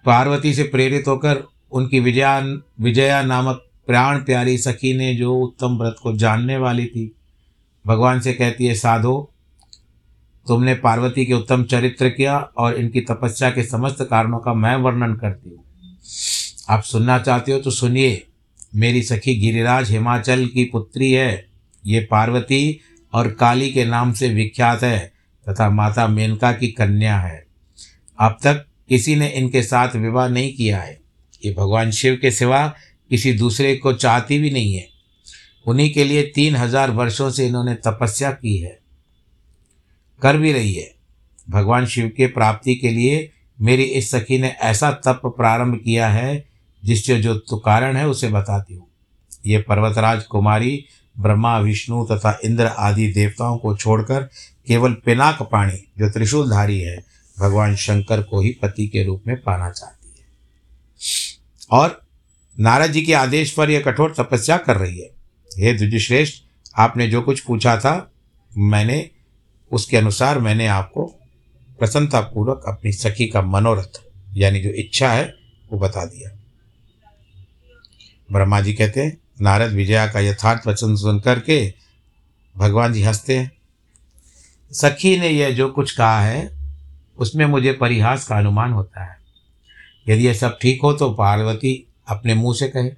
पार्वती 0.06 0.54
से 0.54 0.62
प्रेरित 0.62 1.08
होकर 1.08 1.42
उनकी 1.72 2.00
विजया 2.00 2.38
विजया 2.80 3.22
नामक 3.22 3.66
प्राण 3.86 4.18
प्यारी 4.18 4.58
सखी 4.58 4.92
ने 4.96 5.14
जो 5.14 5.34
उत्तम 5.34 5.78
व्रत 5.78 5.96
को 6.02 6.16
जानने 6.16 6.56
वाली 6.56 6.86
थी, 6.86 7.16
भगवान 7.86 8.20
से 8.20 8.32
कहती 8.32 8.66
है, 8.66 8.74
साधो 8.74 9.29
तुमने 10.50 10.74
पार्वती 10.74 11.24
के 11.26 11.32
उत्तम 11.34 11.64
चरित्र 11.64 12.08
किया 12.08 12.36
और 12.58 12.76
इनकी 12.76 13.00
तपस्या 13.00 13.50
के 13.50 13.62
समस्त 13.62 14.02
कारणों 14.02 14.38
का 14.38 14.54
मैं 14.54 14.74
वर्णन 14.76 15.14
करती 15.14 15.50
हूँ। 15.50 15.64
आप 16.68 16.82
सुनना 16.82 17.18
चाहते 17.18 17.52
हो 17.52 17.58
तो 17.58 17.70
सुनिए। 17.70 18.22
मेरी 18.76 19.02
सखी 19.02 19.34
गिरिराज 19.34 19.90
हिमाचल 19.90 20.44
की 20.46 20.64
पुत्री 20.64 21.10
है। 21.12 21.46
ये 21.84 22.00
पार्वती 22.00 22.80
और 23.12 23.28
काली 23.30 23.70
के 23.72 23.84
नाम 23.84 24.12
से 24.12 24.28
विख्यात 24.28 24.82
है 24.82 24.98
तथा 25.46 25.70
माता 25.70 26.08
मेनका 26.08 26.52
की 26.52 26.68
कन्या 26.68 27.18
है। 27.18 27.44
अब 28.18 28.38
तक 28.44 28.64
किसी 28.88 29.16
ने 29.16 29.28
इनके 29.28 29.62
साथ 29.62 29.96
विवाह 29.96 30.28
नहीं 30.28 30.52
किया 30.54 30.80
है। 30.80 30.98
ये 31.42 31.54
भगवान 31.58 31.90
शिव 31.90 32.18
के 32.22 32.30
सिवा 32.30 32.66
किसी 33.10 33.32
दूसरे 33.32 33.74
को 33.76 33.92
चाहती 33.92 34.38
भी 34.38 34.50
नहीं 34.50 34.74
है। 34.74 34.86
उन्हीं 35.66 35.92
के 35.94 36.04
लिए 36.04 36.22
तीन 36.34 36.56
हज़ार 36.56 36.90
वर्षों 36.90 37.30
से 37.30 37.46
इन्होंने 37.46 37.74
तपस्या 37.86 38.30
की 38.32 38.56
है। 38.58 38.78
कर 40.22 40.36
भी 40.36 40.52
रही 40.52 40.74
है। 40.74 40.94
भगवान 41.50 41.86
शिव 41.86 42.12
के 42.16 42.26
प्राप्ति 42.26 42.74
के 42.74 42.90
लिए 42.90 43.30
मेरी 43.60 43.82
इस 43.82 44.10
सखी 44.10 44.38
ने 44.38 44.48
ऐसा 44.48 44.90
तप 44.90 45.20
प्रारंभ 45.26 45.74
किया 45.84 46.08
है, 46.08 46.44
जिससे 46.84 47.20
जो 47.20 47.34
तो 47.34 47.56
कारण 47.56 47.96
है 47.96 48.08
उसे 48.08 48.28
बताती 48.28 48.74
हूँ। 48.74 48.86
ये 49.46 49.58
पर्वतराज 49.58 50.24
कुमारी, 50.24 50.84
ब्रह्मा, 51.18 51.58
विष्णु 51.58 52.04
तथा 52.04 52.38
इंद्र 52.44 52.66
आदि 52.66 53.06
देवताओं 53.12 53.58
को 53.58 53.76
छोड़कर 53.76 54.22
केवल 54.66 54.92
पिनाक 54.92 55.42
पाणी, 55.42 55.86
जो 55.98 56.10
त्रिशूलधारी 56.10 56.80
है, 56.80 57.04
भगवान 57.38 57.76
शंकर 57.76 58.22
को 58.22 58.40
ही 58.40 58.50
पति 58.62 58.86
के 58.88 59.04
रूप 59.04 59.22
में 59.26 59.42
पाना 59.42 59.70
चाहती 59.70 60.08
है। 60.08 60.26
और 61.70 62.00
नारद 62.60 62.92
जी 62.92 63.02
के 63.02 63.12
आदेश 63.12 63.50
पर 63.50 63.70
यह 63.70 63.80
कठोर 63.80 64.14
तपस्या 64.18 64.56
कर 64.56 64.76
रही 64.76 64.98
है। 64.98 65.10
हे 65.58 65.72
द्विजश्रेष्ठ, 65.72 66.42
आपने 66.78 67.08
जो 67.08 67.22
कुछ 67.22 67.40
पूछा 67.40 67.76
था, 67.76 68.12
मैंने 68.58 69.10
उसके 69.72 69.96
अनुसार 69.96 70.38
मैंने 70.38 70.66
आपको 70.66 71.04
प्रसन्नतापूर्वक 71.78 72.64
अपनी 72.68 72.92
सखी 72.92 73.26
का 73.26 73.42
मनोरथ, 73.42 74.02
यानी 74.34 74.60
जो 74.60 74.70
इच्छा 74.70 75.12
है, 75.12 75.34
वो 75.72 75.78
बता 75.78 76.04
दिया। 76.04 76.30
ब्रह्मा 78.32 78.60
जी 78.60 78.74
कहते 78.74 79.02
हैं, 79.02 79.16
नारद 79.40 79.72
विजया 79.72 80.06
का 80.06 80.20
यथार्थ 80.20 80.66
वचन 80.66 80.96
सुन 80.96 81.20
करके 81.20 81.74
भगवान 82.56 82.92
जी 82.92 83.02
हँसते 83.02 83.38
हैं। 83.38 83.52
सखी 84.72 85.20
ने 85.20 85.28
यह 85.28 85.50
जो 85.50 85.68
कुछ 85.68 85.92
कहा 85.92 86.20
है, 86.20 86.58
उसमें 87.18 87.46
मुझे 87.46 87.72
परिहास 87.72 88.26
का 88.26 88.36
अनुमान 88.36 88.72
होता 88.72 89.04
है। 89.04 89.18
यदि 90.08 90.26
यह 90.26 90.34
सब 90.34 90.58
ठीक 90.62 90.82
हो 90.82 90.92
तो 90.92 91.10
पार्वती 91.10 91.86
अपने 92.08 92.34
मुँह 92.34 92.54
से 92.54 92.68
कहे। 92.68 92.90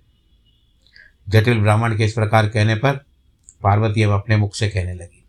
जटिल 1.29 1.61
ब्राह्मण 1.61 1.97
के 1.97 2.05
इस 2.05 2.13
प्रकार 2.13 2.49
कहने 2.49 2.75
पर 2.75 2.93
पार्वती 3.63 4.03
अब 4.03 4.11
अपने 4.11 4.37
मुख 4.37 4.55
से 4.55 4.69
कहने 4.69 4.95
लगी। 4.95 5.22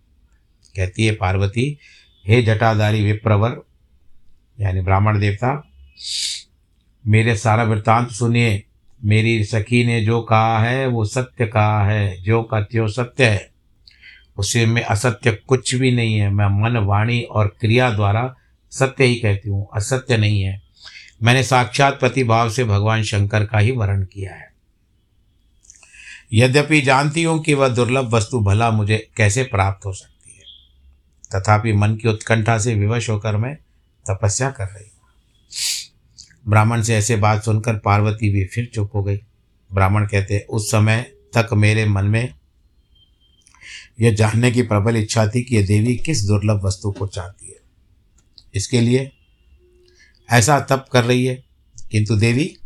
कहती 0.76 1.06
है, 1.06 1.12
पार्वती, 1.12 1.78
हे 2.28 2.42
जटाधारी 2.42 3.04
विप्रवर, 3.04 3.58
यानी 4.60 4.82
ब्राह्मण 4.82 5.20
देवता, 5.20 5.68
मेरे 7.08 7.36
सारा 7.36 7.64
वृत्तांत 7.64 8.10
सुनिए। 8.10 8.64
मेरी 9.06 9.44
सखी 9.44 9.84
ने 9.84 10.02
जो 10.02 10.22
कहा 10.22 10.60
है, 10.60 10.88
वो 10.88 11.06
सत्य 11.06 11.46
कहा 11.46 11.86
है। 11.88 12.22
जो 12.22 12.44
का 12.44 12.62
त्यो 12.62 12.88
सत्य 12.88 13.26
है। 13.26 13.52
उसे 14.38 14.66
में 14.66 14.82
असत्य 14.82 15.32
कुछ 15.32 15.76
भी 15.76 15.92
नहीं 15.92 16.16
है। 16.16 16.30
मैं 16.30 16.62
मन, 16.62 16.78
वाणी 16.78 17.22
और 17.22 17.56
क्रिया 17.62 17.90
द्वारा 17.90 18.36
सत्य 18.72 19.04
ही 19.04 19.16
कहती 19.16 19.50
हूँ। 19.50 19.68
असत्य 19.76 20.18
नहीं 20.18 20.42
है। 20.42 20.62
मैंने 21.24 21.44
साक्षात 21.44 22.00
प्रतिभाव 22.00 22.50
से 22.50 22.64
भगवान 22.64 23.04
शंकर 23.04 23.46
का 23.46 23.58
ही 23.58 23.72
वर्ण 23.72 24.06
किया 24.06 24.34
है। 24.34 24.54
यद्यपि 26.34 26.82
जानती 26.82 27.24
हूँ 27.24 27.44
कि 27.44 27.54
वह 27.54 27.68
दुर्लभ 27.68 28.16
वस्तु 28.16 28.40
भला 28.40 28.72
मुझे 28.72 29.10
कैसे 29.18 29.44
प्राप्त 29.44 29.86
हो 29.86 29.94
सकती 29.94 30.08
है 30.10 30.13
तथापि 31.36 31.74
मन 31.74 31.96
की 31.96 32.08
उत्कंठा 32.08 32.58
से 32.58 32.76
विवश 32.76 33.10
होकर 33.10 33.38
मैं 33.38 33.56
तपस्या 34.10 34.52
कर 34.52 34.66
रही 34.66 34.86
हूँ। 34.86 35.10
ब्राह्मण 36.48 36.82
से 36.82 36.96
ऐसे 36.96 37.16
बात 37.16 37.44
सुनकर 37.44 37.78
पार्वती 37.78 38.30
भी 38.30 38.46
फिर 38.46 38.72
चुप 38.74 38.92
हो 38.96 39.04
गई। 39.04 39.18
ब्राह्मण 39.74 40.06
कहते 40.06 40.34
हैं 40.34 40.46
उस 40.46 40.72
समय 40.72 41.12
तक 41.38 41.50
मेरे 41.54 41.86
मन 41.86 42.06
में 42.06 42.34
यह 44.02 44.14
जानने 44.16 44.52
की 44.52 44.62
प्रबल 44.62 44.98
इच्छा 44.98 45.28
थी 45.28 45.44
कि 45.44 45.56
यह 45.56 45.66
देवी 45.66 45.96
किस 45.96 46.28
दुर्लभ 46.28 46.66
वस्तु 46.66 46.92
को 46.92 47.08
चाहती 47.08 47.48
है। 47.48 47.56
इसके 48.56 48.82
लिए 48.82 49.12
ऐसा 50.32 50.60
तप 50.60 50.86
कर 50.92 51.04
रही 51.04 51.26
है। 51.26 51.44
किंतु 51.92 52.16
देवी, 52.16 52.58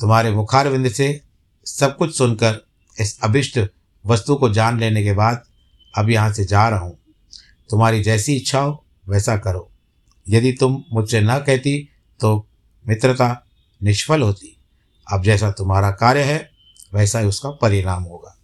तुम्हारे 0.00 0.30
मुखारविंद 0.30 0.88
से 0.88 1.20
सब 1.66 1.96
कुछ 1.96 2.18
सुनकर 2.18 2.66
इस 3.00 3.20
अभिष्ट 3.22 3.60
वस्तु 4.06 4.34
को 4.34 4.50
जान 4.50 4.80
लेने 4.80 5.02
के 5.02 5.12
बाद 5.12 5.44
अब 5.98 6.10
यहाँ 6.10 6.32
से 6.32 6.44
जा 6.44 6.68
रहा 6.68 6.78
हूँ। 6.78 6.99
तुम्हारी 7.70 8.02
जैसी 8.02 8.36
इच्छा 8.36 8.60
हो, 8.60 8.84
वैसा 9.08 9.36
करो। 9.36 9.70
यदि 10.28 10.52
तुम 10.52 10.84
मुझसे 10.92 11.20
न 11.20 11.38
कहती 11.38 11.88
तो 12.20 12.48
मित्रता 12.88 13.46
निष्फल 13.82 14.22
होती। 14.22 14.56
अब 15.12 15.22
जैसा 15.22 15.50
तुम्हारा 15.50 15.90
कार्य 15.90 16.22
है, 16.22 16.50
वैसा 16.94 17.18
ही 17.18 17.26
उसका 17.26 17.50
परिणाम 17.50 18.02
होगा। 18.02 18.36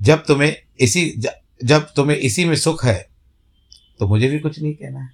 जब 0.00 0.24
तुम्हें 0.24 0.56
इसी 0.80 1.22
जब 1.64 1.80
तुम्हें 1.96 2.16
इसी 2.16 2.44
में 2.44 2.56
सुख 2.56 2.84
है 2.84 3.08
तो 3.98 4.08
मुझे 4.08 4.28
भी 4.28 4.38
कुछ 4.38 4.60
नहीं 4.60 4.74
कहना 4.74 5.00
है। 5.00 5.10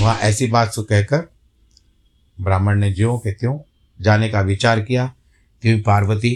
वहाँ 0.00 0.18
ऐसी 0.18 0.46
बात 0.46 0.72
सु 0.72 0.82
कहकर 0.82 1.34
ब्राह्मण 2.40 2.78
ने 2.78 2.92
ज्यों 2.92 3.18
के 3.18 3.32
त्यों 3.32 3.58
जाने 4.00 4.28
का 4.28 4.40
विचार 4.40 4.80
किया 4.80 5.14
क्योंकि 5.62 5.82
पार्वती 5.82 6.30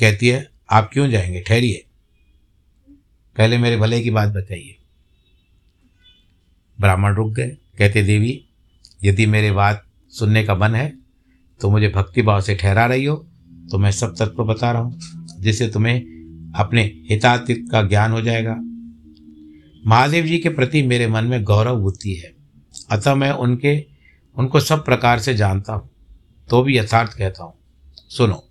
कहती 0.00 0.28
है, 0.28 0.50
आप 0.70 0.90
क्यों 0.92 1.10
जाएँगे? 1.10 1.40
ठहरिए। 1.40 1.84
पहले 3.36 3.58
मेरे 3.58 3.76
भले 3.76 4.00
की 4.00 4.10
बात 4.10 4.28
बताइए। 4.28 4.76
ब्राह्मण 6.78 7.14
रुक 7.14 7.32
गए, 7.32 7.48
कहते, 7.78 8.02
देवी, 8.02 8.40
यदि 9.04 9.26
मेरे 9.26 9.50
बात 9.52 9.84
सुनने 10.12 10.42
का 10.44 10.54
मन 10.56 10.74
है 10.74 10.92
तो 11.60 11.70
मुझे 11.70 11.88
भक्ति 11.88 12.22
भाव 12.22 12.40
से 12.40 12.54
ठहरा 12.54 12.86
रही 12.86 13.04
हो 13.04 13.16
तो 13.70 13.78
मैं 13.78 13.90
सब 13.92 14.14
तत्व 14.16 14.44
बता 14.44 14.70
रहा 14.72 14.82
हूँ, 14.82 14.98
जिससे 15.38 15.68
तुम्हें 15.68 16.52
अपने 16.54 16.82
हितातित 17.10 17.64
का 17.72 17.82
ज्ञान 17.82 18.12
हो 18.12 18.20
जाएगा। 18.22 18.56
महादेव 19.82 20.26
जी 20.26 20.38
के 20.38 20.48
प्रति 20.50 20.82
मेरे 20.82 21.06
मन 21.08 21.24
में 21.24 21.42
गौरव 21.44 21.80
बुद्धि 21.80 22.14
है, 22.14 22.32
अतः 22.90 23.14
मैं 23.14 23.30
उनके, 23.32 23.84
उनको 24.36 24.60
सब 24.60 24.84
प्रकार 24.84 25.18
से 25.18 25.34
जानता 25.34 25.72
हूँ 25.72 25.88
तो 26.48 26.62
भी 26.62 26.78
यथार्थ 26.78 27.12
कहता 27.12 27.44
हूँ। 27.44 27.54
सुनो, 28.10 28.42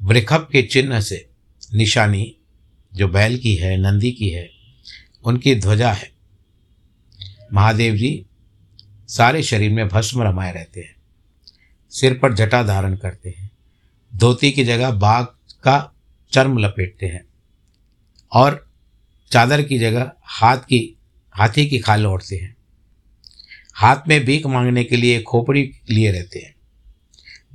वृखभ 0.00 0.48
के 0.52 0.62
चिन्ह 0.64 1.00
से 1.00 1.26
निशानी 1.74 2.24
जो 2.94 3.08
बैल 3.08 3.38
की 3.38 3.54
है, 3.54 3.76
नंदी 3.76 4.10
की 4.12 4.28
है, 4.28 4.48
उनकी 5.24 5.54
ध्वजा 5.54 5.92
है। 5.92 6.10
महादेव 7.52 7.94
जी 7.96 8.26
सारे 9.08 9.42
शरीर 9.42 9.70
में 9.70 9.88
भस्म 9.88 10.22
रमाए 10.22 10.52
रहते 10.52 10.80
हैं, 10.80 10.94
सिर 11.92 12.18
पर 12.18 12.34
जटा 12.34 12.62
धारण 12.62 12.96
करते 12.96 13.34
हैं, 13.38 13.50
धोती 14.12 14.50
की 14.52 14.64
जगह 14.64 14.90
बाघ 14.90 15.24
का 15.64 15.92
चर्म 16.32 16.58
लपेटते 16.58 17.06
हैं 17.06 17.24
और 18.32 18.66
चादर 19.30 19.62
की 19.62 19.78
जगह 19.78 20.12
हाथ 20.22 20.58
की, 20.58 20.98
हाथी 21.32 21.66
की 21.66 21.78
खाल 21.78 22.06
ओढ़ते 22.06 22.36
हैं। 22.36 22.56
हाथ 23.74 24.08
में 24.08 24.24
भीख 24.24 24.46
मांगने 24.46 24.84
के 24.84 24.96
लिए 24.96 25.20
खोपड़ी 25.22 25.70
लिए 25.90 26.10
रहते 26.12 26.38
हैं। 26.38 26.54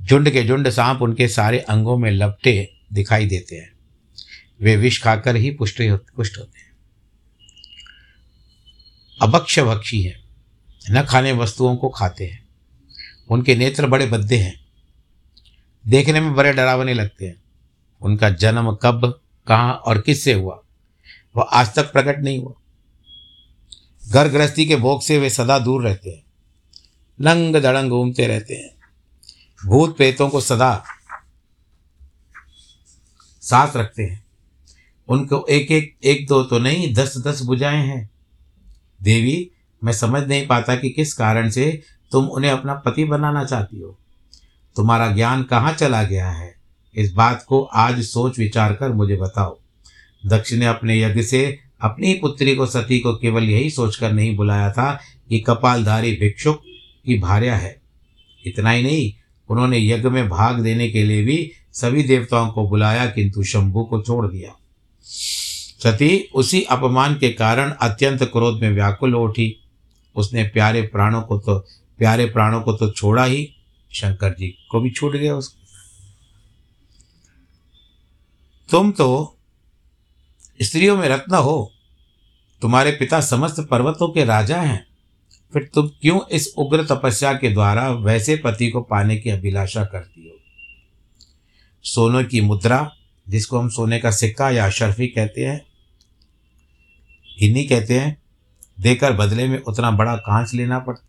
झुंड 0.06 0.30
के 0.30 0.44
झुंड 0.44 0.68
सांप 0.70 1.02
उनके 1.02 1.28
सारे 1.28 1.58
अंगों 1.58 1.98
में 1.98 2.10
लपटे 2.10 2.72
दिखाई 2.92 3.26
देते 3.26 3.56
हैं। 3.56 3.77
वे 4.60 4.76
विष 4.76 5.02
खाकर 5.02 5.36
ही 5.36 5.50
पुष्ट 5.50 5.82
पुष्ट 6.16 6.38
होते 6.38 6.58
हैं। 6.58 6.72
अभक्ष 9.22 9.60
भक्षी 9.60 10.02
हैं। 10.02 10.28
न 10.90 11.02
खाने 11.02 11.32
वस्तुओं 11.32 11.76
को 11.76 11.88
खाते 11.88 12.26
हैं। 12.26 12.48
उनके 13.30 13.56
नेत्र 13.56 13.86
बड़े 13.86 14.06
बद्दे 14.06 14.36
हैं। 14.36 14.66
देखने 15.86 16.20
में 16.20 16.34
बड़े 16.34 16.52
डरावने 16.52 16.94
लगते 16.94 17.26
हैं। 17.26 17.42
उनका 18.00 18.30
जन्म 18.30 18.74
कब, 18.74 19.20
कहाँ 19.48 19.74
और 19.74 20.00
किससे 20.00 20.32
हुआ? 20.32 20.62
वह 21.36 21.42
आज 21.42 21.74
तक 21.74 21.92
प्रकट 21.92 22.18
नहीं 22.18 22.38
हुआ। 22.38 22.52
घर 24.08 24.28
गृहस्थी 24.28 24.66
के 24.66 24.76
भोग 24.76 25.02
से 25.02 25.18
वे 25.18 25.30
सदा 25.30 25.58
दूर 25.58 25.84
रहते 25.84 26.10
हैं। 26.10 26.24
लंग 27.20 27.56
दड़ंग 27.56 27.90
घूमते 27.90 28.26
रहते 28.26 28.54
हैं। 28.54 28.70
भूत 29.66 29.96
प्रेतों 29.96 30.28
को 30.28 30.40
सदा 30.40 30.84
साथ 33.42 33.76
रखते 33.76 34.02
हैं। 34.02 34.27
उनको 35.08 35.46
एक 35.50 35.70
एक 35.70 35.96
एक, 36.04 36.26
दो 36.28 36.42
तो 36.42 36.58
नहीं, 36.58 36.94
दस 36.94 37.18
दस 37.26 37.42
बुझाएँ 37.42 37.86
हैं। 37.86 38.10
देवी, 39.02 39.50
मैं 39.84 39.92
समझ 39.92 40.28
नहीं 40.28 40.46
पाता 40.46 40.76
कि 40.76 40.90
किस 40.90 41.14
कारण 41.14 41.50
से 41.50 41.82
तुम 42.12 42.26
उन्हें 42.26 42.50
अपना 42.50 42.74
पति 42.74 43.04
बनाना 43.04 43.44
चाहती 43.44 43.80
हो। 43.80 43.98
तुम्हारा 44.76 45.10
ज्ञान 45.10 45.42
कहाँ 45.42 45.72
चला 45.72 46.02
गया 46.02 46.30
है? 46.30 46.54
इस 46.94 47.12
बात 47.12 47.44
को 47.48 47.62
आज 47.62 48.02
सोच 48.02 48.38
विचार 48.38 48.72
कर 48.72 48.92
मुझे 48.92 49.16
बताओ। 49.16 49.58
दक्ष 50.26 50.52
ने 50.52 50.66
अपने 50.66 51.02
यज्ञ 51.02 51.22
से 51.22 51.58
अपनी 51.80 52.14
पुत्री 52.14 52.54
को, 52.56 52.66
सती 52.66 52.98
को 52.98 53.14
केवल 53.14 53.44
यही 53.44 53.70
सोचकर 53.70 54.12
नहीं 54.12 54.36
बुलाया 54.36 54.72
था 54.72 55.00
कि 55.28 55.40
कपालधारी 55.40 56.12
भिक्षुक 56.12 56.62
की 57.06 57.18
भार्या 57.18 57.56
है। 57.56 57.80
इतना 58.46 58.70
ही 58.70 58.82
नहीं, 58.82 59.12
उन्होंने 59.48 59.88
यज्ञ 59.88 60.08
में 60.08 60.28
भाग 60.28 60.60
देने 60.60 60.90
के 60.90 61.04
लिए 61.04 61.24
भी 61.24 61.52
सभी 61.72 62.02
देवताओं 62.02 62.52
को 62.52 62.68
बुलाया, 62.68 63.06
किंतु 63.06 63.42
शंभु 63.42 63.84
को 63.84 64.02
छोड़ 64.02 64.26
दिया। 64.26 64.57
सती, 65.08 66.28
उसी 66.34 66.62
अपमान 66.62 67.14
के 67.14 67.28
कारण 67.28 67.70
अत्यंत 67.70 68.22
क्रोध 68.22 68.60
में 68.60 68.70
व्याकुल 68.70 69.14
उठी। 69.14 69.64
उसने 70.16 70.44
प्यारे 70.44 70.82
प्राणों 70.82 71.22
को 71.22 71.38
तो 71.38 71.58
प्यारे 71.98 72.26
प्राणों 72.26 72.62
को 72.62 72.72
तो 72.72 72.90
छोड़ा 72.90 73.24
ही, 73.24 73.54
शंकर 73.92 74.30
जी, 74.30 74.48
को 74.70 74.80
भी 74.80 74.90
छूट 74.90 75.16
गया 75.16 75.36
उसको 75.36 75.58
तुम 78.70 78.92
तो 78.92 79.38
स्त्रियों 80.62 80.96
में 80.96 81.08
रत्न 81.08 81.34
हो। 81.34 81.72
तुम्हारे 82.62 82.90
पिता 82.90 83.20
समस्त 83.20 83.60
पर्वतों 83.70 84.08
के 84.08 84.24
राजा 84.24 84.60
हैं। 84.60 84.86
फिर 85.52 85.70
तुम 85.74 85.88
क्यों 85.88 86.20
इस 86.28 86.54
उग्र 86.58 86.84
तपस्या 86.84 87.32
के 87.32 87.48
द्वारा 87.48 87.90
वैसे 87.90 88.36
पति 88.36 88.68
को 88.68 88.80
पाने 88.80 89.16
की 89.16 89.30
अभिलाषा 89.30 89.84
करती 89.84 90.28
हो? 90.28 90.34
सोने 91.82 92.24
की 92.24 92.40
मुद्रा 92.40 92.92
जिसको 93.28 93.58
हम 93.58 93.68
सोने 93.68 93.98
का 93.98 94.10
सिक्का 94.10 94.50
या 94.50 94.66
अशरफी 94.66 95.06
कहते 95.06 95.44
हैं 95.44 95.66
हिन्नी 97.40 97.64
कहते 97.64 97.98
हैं, 97.98 98.22
देकर 98.80 99.12
बदले 99.12 99.48
में 99.48 99.62
उतना 99.62 99.90
बड़ा 99.90 100.16
कांच 100.16 100.54
लेना 100.54 100.78
पड़ता 100.78 101.04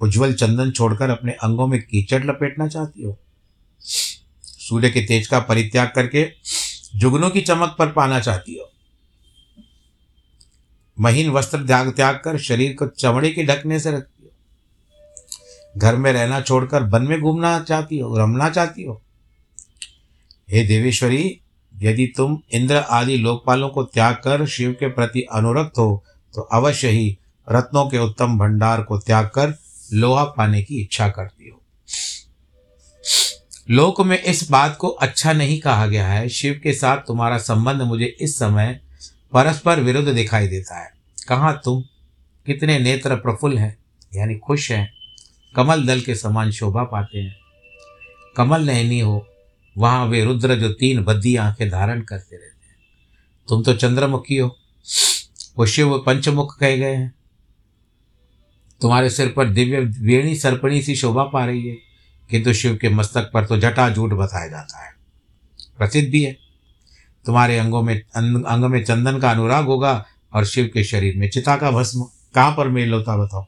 उज्जवल 0.00 0.34
चंदन 0.34 0.70
छोड़कर 0.70 1.10
अपने 1.10 1.32
अंगों 1.32 1.66
में 1.66 1.82
कीचड़ 1.82 2.24
लपेटना 2.24 2.68
चाहती 2.68 3.02
हो? 3.02 3.18
सूर्य 4.42 4.90
के 4.90 5.00
तेज 5.00 5.26
का 5.26 5.40
परित्याग 5.40 5.92
करके 5.94 6.32
जुगनों 6.96 7.30
की 7.30 7.40
चमक 7.40 7.76
पर 7.78 7.92
पाना 7.92 8.20
चाहती 8.20 8.58
हो? 8.58 8.72
महीन 11.00 11.30
वस्त्र 11.30 11.66
त्याग 11.66 11.92
त्याग 11.92 12.14
कर 12.24 12.38
शरीर 12.38 12.72
को 12.72 12.86
चमड़े 12.86 13.30
के 13.30 13.44
ढकने 13.44 13.80
से 13.80 13.92
रखती 13.92 14.17
हो 14.17 14.17
घर 15.78 15.96
में 15.96 16.12
रहना 16.12 16.40
छोड़कर 16.40 16.82
वन 16.82 17.02
में 17.02 17.20
घूमना 17.20 17.58
चाहती 17.60 17.98
हो, 17.98 18.16
रमना 18.18 18.48
चाहती 18.50 18.82
हो? 18.82 19.02
हे 20.50 20.62
देवेश्वरी, 20.64 21.40
यदि 21.74 22.06
तुम 22.16 22.38
इंद्र 22.52 22.76
आदि 22.76 23.16
लोकपालों 23.16 23.68
को 23.68 23.82
त्याग 23.84 24.14
कर 24.14 24.46
शिव 24.46 24.72
के 24.72 24.88
प्रति 24.88 25.20
अनुरक्त 25.32 25.78
हो 25.78 26.04
तो 26.34 26.40
अवश्य 26.42 26.88
ही 26.88 27.18
रत्नों 27.48 27.84
के 27.90 27.98
उत्तम 27.98 28.38
भंडार 28.38 28.82
को 28.82 28.98
त्याग 28.98 29.26
कर 29.26 29.54
लोहा 29.92 30.24
पाने 30.24 30.62
की 30.62 30.80
इच्छा 30.80 31.08
करती 31.08 31.48
हो। 31.48 31.60
लोक 33.70 34.00
में 34.00 34.20
इस 34.22 34.50
बात 34.50 34.76
को 34.76 34.88
अच्छा 34.88 35.32
नहीं 35.32 35.60
कहा 35.60 35.86
गया 35.86 36.06
है। 36.08 36.28
शिव 36.28 36.60
के 36.62 36.72
साथ 36.72 36.96
तुम्हारा 36.98 37.38
संबंध 37.38 37.82
मुझे 37.82 38.16
इस 38.20 38.38
समय 38.38 38.80
परस्पर 39.32 39.80
विरुद्ध 39.80 40.08
दिखाई 40.08 40.48
देता 40.48 40.78
है। 40.78 40.92
कहाँ 41.28 41.60
तुम? 41.64 41.82
कितने 42.46 42.78
नेत्र 42.78 43.16
प्रफुल्ल 43.16 43.58
हैं, 43.58 43.76
यानी 44.14 44.34
खुश 44.36 44.70
हैं। 44.72 44.97
कमल 45.58 45.86
दल 45.86 46.00
के 46.00 46.14
समान 46.14 46.50
शोभा 46.50 46.82
पाते 46.82 47.18
हैं। 47.18 47.36
कमल 48.36 48.62
नहनी 48.62 49.00
हो, 49.00 49.28
वहाँ 49.78 50.06
वे 50.06 50.24
रुद्र 50.24 50.54
जो 50.54 50.72
तीन 50.72 51.04
बद्दी 51.04 51.36
आँखें 51.36 51.70
धारण 51.70 52.00
करते 52.00 52.36
रहते 52.36 52.66
हैं। 52.66 52.76
तुम 53.48 53.62
तो 53.62 53.72
चंद्रमुखी 53.72 54.36
हो, 54.36 54.56
वो 55.58 55.66
शिव 55.66 55.98
पंचमुख 55.98 56.58
कहे 56.58 56.78
गए 56.78 56.94
हैं। 56.94 57.14
तुम्हारे 58.80 59.10
सिर 59.10 59.28
पर 59.36 59.48
दिव्य 59.48 59.80
वेणी 59.80 60.36
सर्पणी 60.36 60.82
सी 60.82 60.94
शोभा 60.94 61.24
पा 61.24 61.44
रही 61.44 61.68
है, 61.68 61.76
किंतु 62.30 62.52
शिव 62.52 62.76
के 62.76 62.88
मस्तक 62.88 63.30
पर 63.34 63.46
तो 63.46 63.56
जटा 63.56 63.88
जूट 63.88 64.12
बताया 64.12 64.48
जाता 64.48 64.84
है। 64.86 64.92
प्रसिद्ध 65.78 66.08
भी 66.10 66.24
है। 66.24 66.38
तुम्हारे 67.26 67.58
अंगों 67.58 67.82
में 67.82 68.02
अंग 68.16 68.64
में 68.64 68.84
चंदन 68.84 69.18
का 69.18 69.30
अनुराग 69.30 69.64
होगा 69.64 70.06
और 70.32 70.44
शिव 70.44 70.70
के 70.74 70.84
शरीर 70.84 71.16
में 71.16 71.30
चिता 71.30 71.56
का 71.56 71.70
भस्म। 71.70 72.02
कहाँ 72.34 72.54
पर 72.56 72.68
मेल 72.68 72.92
होता 72.92 73.16
बताओ। 73.16 73.46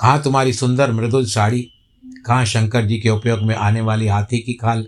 कहाँ 0.00 0.22
तुम्हारी 0.22 0.52
सुंदर 0.52 0.92
मृदुल 0.92 1.26
साड़ी? 1.26 1.60
कहाँ 2.26 2.44
शंकर 2.44 2.86
जी 2.86 2.98
के 2.98 3.10
उपयोग 3.10 3.42
में 3.42 3.54
आने 3.54 3.80
वाली 3.80 4.06
हाथी 4.06 4.38
की 4.38 4.52
खाल? 4.52 4.86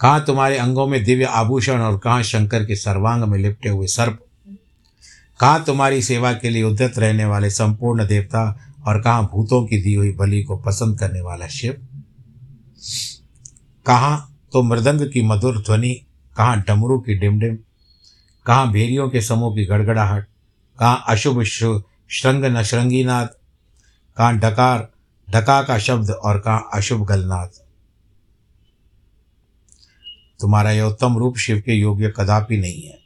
कहाँ 0.00 0.24
तुम्हारे 0.24 0.58
अंगों 0.58 0.86
में 0.86 1.04
दिव्य 1.04 1.24
आभूषण 1.24 1.80
और 1.80 1.98
कहाँ 1.98 2.22
शंकर 2.22 2.64
के 2.64 2.76
सर्वांग 2.76 3.24
में 3.24 3.38
लिपटे 3.38 3.68
हुए 3.68 3.86
सर्प? 3.86 4.18
कहाँ 5.40 5.64
तुम्हारी 5.64 6.02
सेवा 6.02 6.32
के 6.32 6.50
लिए 6.50 6.62
उद्यत 6.62 6.98
रहने 6.98 7.24
वाले 7.24 7.50
संपूर्ण 7.50 8.06
देवता 8.06 8.72
और 8.86 9.00
कहाँ 9.02 9.22
भूतों 9.32 9.66
की 9.66 9.82
दी 9.82 9.94
हुई 9.94 10.12
बलि 10.12 10.42
को 10.42 10.56
पसंद 10.56 10.98
करने 10.98 11.20
वाला 11.20 11.46
शिव? 11.46 11.72
कहाँ 13.86 14.36
तो 14.52 14.62
मृदंग 14.62 15.10
की 15.12 15.22
मधुर 15.22 15.58
ध्वनि, 15.58 15.94
कहाँ 16.36 16.64
डमरू 16.68 16.98
की 16.98 17.14
डिमडिम, 17.14 17.58
कहाँ 18.46 18.70
भेरियों 18.72 19.08
के 19.10 19.20
समूह 19.20 19.54
की 19.54 19.64
गड़गड़ाहट, 19.64 20.26
कहाँ 20.78 21.04
अशुभ 21.08 21.42
श्रृंग 21.42 22.44
नशृंगीनाद 22.44 23.30
कहाँ 24.20 24.38
डकार, 24.38 24.90
डका 25.30 25.62
का 25.62 25.78
शब्द 25.78 26.10
और 26.10 26.38
कहाँ 26.38 26.70
अशुभ 26.74 27.06
गलनाथ 27.06 27.48
तुम्हारा 30.40 30.70
यह 30.70 30.82
उत्तम 30.82 31.18
रूप 31.18 31.36
शिव 31.36 31.62
के 31.66 31.72
योग्य 31.72 32.12
कदापि 32.16 32.56
नहीं 32.56 32.82
है। 32.82 32.98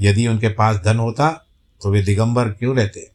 यदि 0.00 0.26
उनके 0.26 0.48
पास 0.48 0.76
धन 0.76 0.96
होता 0.96 1.46
तो 1.82 1.90
वे 1.90 2.02
दिगंबर 2.02 2.48
क्यों 2.48 2.76
रहते? 2.76 3.10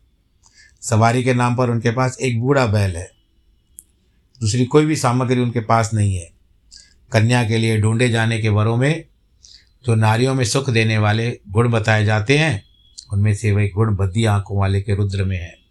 सवारी 0.81 1.23
के 1.23 1.33
नाम 1.33 1.55
पर 1.55 1.69
उनके 1.69 1.91
पास 1.91 2.17
एक 2.21 2.41
बूढ़ा 2.41 2.65
बैल 2.65 2.97
है। 2.97 3.11
दूसरी 4.39 4.65
कोई 4.65 4.85
भी 4.85 4.95
सामग्री 4.95 5.41
उनके 5.41 5.59
पास 5.59 5.93
नहीं 5.93 6.15
है। 6.15 6.31
कन्या 7.11 7.43
के 7.43 7.57
लिए 7.57 7.81
ढूंढे 7.81 8.09
जाने 8.09 8.39
के 8.39 8.49
वरों 8.49 8.77
में, 8.77 9.05
जो 9.85 9.95
नारियों 9.95 10.33
में 10.33 10.45
सुख 10.45 10.69
देने 10.69 10.97
वाले 10.97 11.39
गुण 11.49 11.71
बताए 11.71 12.05
जाते 12.05 12.37
हैं, 12.37 12.63
उनमें 13.13 13.33
से 13.33 13.51
वही 13.51 13.69
गुण 13.69 13.95
बद्दी 13.95 14.25
आँखों 14.25 14.59
वाले 14.59 14.81
के 14.81 14.95
रुद्र 14.95 15.23
में 15.23 15.37
है। 15.37 15.62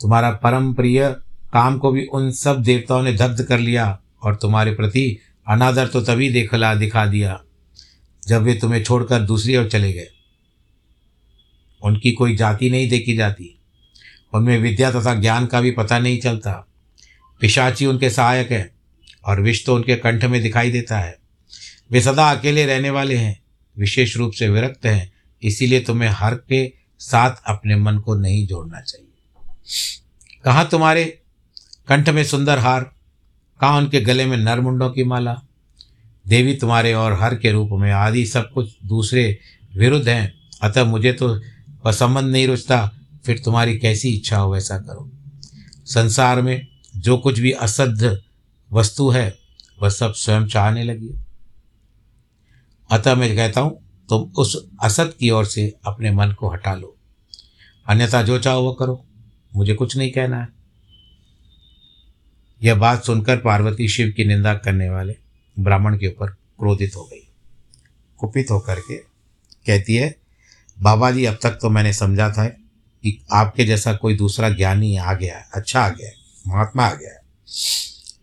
तुम्हारा 0.00 0.30
परम 0.30 0.74
प्रिय 0.74 1.16
काम 1.52 1.78
को 1.78 1.92
भी 1.92 2.04
उन 2.04 2.30
सब 2.30 2.62
देवताओं 2.62 3.02
ने 3.02 3.12
दग्ध 3.12 3.42
कर 3.42 3.58
लिया 3.58 4.00
और 4.22 4.36
तुम्हारे 4.36 4.74
प्रति 4.74 5.18
अनादर 5.48 5.86
तो 5.86 6.00
तभी 6.00 6.30
देखला, 6.30 6.74
दिखा 6.74 7.06
दिया, 7.06 7.40
जब 8.28 8.42
वे 8.42 8.54
तुम्हें 8.54 8.84
छोड़कर 8.84 9.20
दूसरी 9.20 9.56
ओर 9.56 9.68
चले 9.68 9.92
गए। 9.92 10.08
उनकी 11.84 12.12
कोई 12.12 12.36
जाति 12.36 12.70
नहीं 12.70 12.88
देखी 12.88 13.16
जाती। 13.16 13.58
उनमें 14.34 14.58
विद्या 14.58 14.90
तथा 14.90 15.14
ज्ञान 15.14 15.46
का 15.46 15.60
भी 15.60 15.70
पता 15.70 15.98
नहीं 15.98 16.18
चलता। 16.18 16.66
पिशाची 17.40 17.86
उनके 17.86 18.10
सहायक 18.10 18.50
है 18.50 18.74
और 19.24 19.40
विष 19.40 19.64
तो 19.66 19.74
उनके 19.74 19.96
कंठ 19.96 20.24
में 20.24 20.42
दिखाई 20.42 20.70
देता 20.70 20.98
है। 20.98 21.18
वे 21.90 22.00
सदा 22.00 22.30
अकेले 22.30 22.66
रहने 22.66 22.90
वाले 22.90 23.16
हैं, 23.16 23.40
विशेष 23.78 24.16
रूप 24.16 24.32
से 24.32 24.48
विरक्त 24.48 24.86
हैं, 24.86 25.12
इसीलिए 25.42 25.80
तुम्हें 25.80 26.08
हर 26.08 26.34
के 26.34 26.72
साथ 26.98 27.30
अपने 27.46 27.76
मन 27.76 27.98
को 27.98 28.14
नहीं 28.14 28.46
जोड़ना 28.46 28.80
चाहिए। 28.80 29.07
कहाँ 30.44 30.68
तुम्हारे 30.68 31.04
कंठ 31.88 32.08
में 32.08 32.22
सुंदर 32.24 32.58
हार, 32.58 32.82
कहाँ 33.60 33.78
उनके 33.78 34.00
गले 34.00 34.26
में 34.26 34.36
नरमुंडों 34.36 34.90
की 34.90 35.04
माला? 35.04 35.34
देवी 36.26 36.54
तुम्हारे 36.54 36.92
और 36.94 37.12
हर 37.12 37.34
के 37.34 37.52
रूप 37.52 37.70
में 37.72 37.90
आदि 37.92 38.24
सब 38.26 38.50
कुछ 38.52 38.76
दूसरे 38.84 39.38
विरुद्ध 39.76 40.08
हैं। 40.08 40.32
अतः 40.62 40.84
मुझे 40.84 41.12
तो 41.12 41.92
संबंध 41.92 42.30
नहीं 42.32 42.46
रुचता, 42.46 42.90
फिर 43.24 43.38
तुम्हारी 43.38 43.78
कैसी 43.78 44.08
इच्छा 44.08 44.38
हो 44.38 44.52
वैसा 44.52 44.78
करो। 44.78 45.10
संसार 45.86 46.42
में 46.42 46.66
जो 46.96 47.16
कुछ 47.18 47.38
भी 47.38 47.50
असद्ध 47.52 48.16
वस्तु 48.70 49.08
है, 49.10 49.38
वह 49.82 49.88
सब 49.88 50.12
स्वयं 50.12 50.46
चाहने 50.46 50.84
लगी 50.84 51.14
अतः 52.90 53.14
मैं 53.14 53.34
कहता 53.36 53.60
हूँ, 53.60 53.78
तुम 54.08 54.22
उस 54.38 54.56
असत 54.82 55.16
की 55.20 55.30
ओर 55.30 55.44
से 55.44 55.72
अपने 55.84 56.10
मन 56.10 56.32
को 56.32 56.48
हटा 56.48 56.74
लो। 56.74 56.96
अन्यथा 57.86 58.22
जो 58.22 58.38
चाहो 58.38 58.62
वह 58.62 58.76
करो। 58.78 59.04
मुझे 59.56 59.74
कुछ 59.74 59.96
नहीं 59.96 60.10
कहना 60.10 60.40
है। 60.40 60.48
यह 62.62 62.74
बात 62.74 63.04
सुनकर 63.04 63.36
पार्वती 63.36 63.88
शिव 63.88 64.14
की 64.16 64.24
निंदा 64.24 64.54
करने 64.54 64.90
वाले 64.90 65.16
ब्राह्मण 65.58 65.98
के 65.98 66.08
ऊपर 66.08 66.30
क्रोधित 66.30 66.96
हो 66.96 67.04
गई। 67.04 67.28
कुपित 68.18 68.50
होकर 68.50 68.80
के 68.80 68.96
कहती 69.66 69.94
है, 69.94 70.16
बाबा 70.82 71.10
जी, 71.10 71.24
अब 71.24 71.38
तक 71.42 71.50
तो 71.50 71.70
मैंने 71.70 71.92
समझा 71.92 72.30
था 72.30 72.46
कि 73.02 73.24
आपके 73.32 73.64
जैसा 73.64 73.92
कोई 73.92 74.16
दूसरा 74.16 74.48
ज्ञानी 74.48 74.96
आ 74.96 75.12
गया 75.12 75.38
है। 75.38 75.48
अच्छा 75.54 75.80
आ 75.80 75.88
गया 75.88 76.08
है, 76.08 76.14
महात्मा 76.46 76.86
आ 76.86 76.94
गया 76.94 77.10
है। 77.10 77.20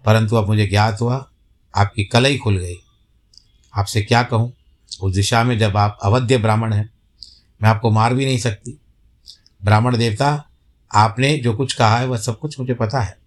परंतु 0.05 0.35
अब 0.35 0.47
मुझे 0.47 0.67
ज्ञात 0.67 1.01
हुआ, 1.01 1.31
आपकी 1.75 2.03
कलई 2.03 2.37
खुल 2.37 2.57
गई। 2.57 2.75
आपसे 3.75 4.01
क्या 4.01 4.23
कहूँ? 4.23 4.53
उस 5.01 5.15
दिशा 5.15 5.43
में 5.43 5.59
जब 5.59 5.77
आप 5.77 5.99
अवध्य 6.03 6.37
ब्राह्मण 6.37 6.73
हैं, 6.73 6.89
मैं 7.61 7.69
आपको 7.69 7.91
मार 7.91 8.13
भी 8.13 8.25
नहीं 8.25 8.37
सकती। 8.37 8.79
ब्राह्मण 9.63 9.97
देवता 9.97 10.49
आपने 10.93 11.37
जो 11.37 11.53
कुछ 11.53 11.73
कहा 11.73 11.97
है, 11.97 12.07
वह 12.07 12.17
सब 12.17 12.39
कुछ 12.39 12.59
मुझे 12.59 12.73
पता 12.73 12.99
है। 12.99 13.17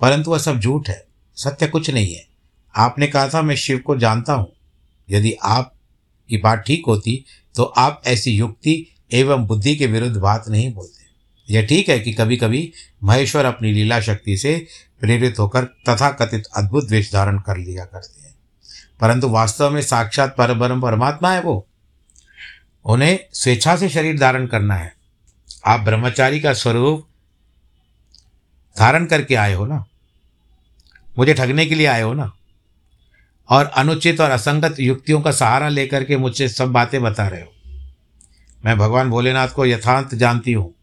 परंतु 0.00 0.30
वह 0.30 0.38
सब 0.38 0.60
झूठ 0.60 0.88
है, 0.88 1.06
सत्य 1.36 1.66
कुछ 1.66 1.90
नहीं 1.90 2.14
है। 2.14 2.26
आपने 2.76 3.06
कहा 3.06 3.28
था, 3.28 3.42
मैं 3.42 3.56
शिव 3.56 3.78
को 3.78 3.96
जानता 3.96 4.32
हूँ। 4.32 4.52
यदि 5.10 5.32
आप 5.32 5.74
की 6.28 6.36
बात 6.36 6.58
ठीक 6.58 6.82
होती 6.86 7.24
तो 7.54 7.62
आप 7.62 8.02
ऐसी 8.06 8.30
युक्ति 8.30 8.94
एवं 9.12 9.46
बुद्धि 9.46 9.76
के 9.76 9.86
विरुद्ध 9.86 10.16
बात 10.16 10.44
नहीं 10.48 10.74
बोलते। 10.74 11.00
यह 11.54 11.66
ठीक 11.66 11.88
है 11.88 12.00
कि 12.00 12.12
कभी 12.12 12.36
कभी 12.36 12.72
महेश्वर 13.04 13.44
अपनी 13.44 13.72
लीला 13.72 14.00
शक्ति 14.00 14.36
से 14.36 14.66
प्रेरित 15.00 15.38
होकर 15.38 15.64
तथा 15.64 16.10
कथित 16.10 16.44
अद्भुत 16.56 16.90
वेश 16.90 17.12
धारण 17.12 17.38
कर 17.38 17.56
लिया 17.56 17.84
करते 17.84 18.22
हैं। 18.22 18.34
परंतु 19.00 19.28
वास्तव 19.28 19.70
में 19.70 19.82
साक्षात 19.82 20.34
परब्रह्म 20.38 20.80
परमात्मा 20.80 21.32
है 21.32 21.40
वो। 21.40 21.68
उन्हें 22.84 23.20
स्वेच्छा 23.32 23.76
से 23.76 23.88
शरीर 23.88 24.18
धारण 24.18 24.46
करना 24.46 24.74
है। 24.74 24.99
आप 25.66 25.80
ब्रह्मचारी 25.80 26.40
का 26.40 26.52
स्वरूप 26.52 27.06
धारण 28.78 29.06
करके 29.06 29.34
आए 29.34 29.54
हो 29.54 29.66
ना? 29.66 29.84
मुझे 31.18 31.34
ठगने 31.34 31.66
के 31.66 31.74
लिए 31.74 31.86
आए 31.86 32.02
हो 32.02 32.14
ना? 32.14 32.32
और 33.48 33.66
अनुचित 33.66 34.20
और 34.20 34.30
असंगत 34.30 34.80
युक्तियों 34.80 35.20
का 35.20 35.32
सहारा 35.32 35.68
लेकर 35.68 36.04
के 36.04 36.16
मुझसे 36.16 36.48
सब 36.48 36.72
बातें 36.72 37.02
बता 37.02 37.28
रहे 37.28 37.40
हो। 37.40 37.52
मैं 38.64 38.78
भगवान 38.78 39.10
भोलेनाथ 39.10 39.48
को 39.48 39.66
यथांत 39.66 40.14
जानती 40.14 40.52
हूँ 40.52 40.74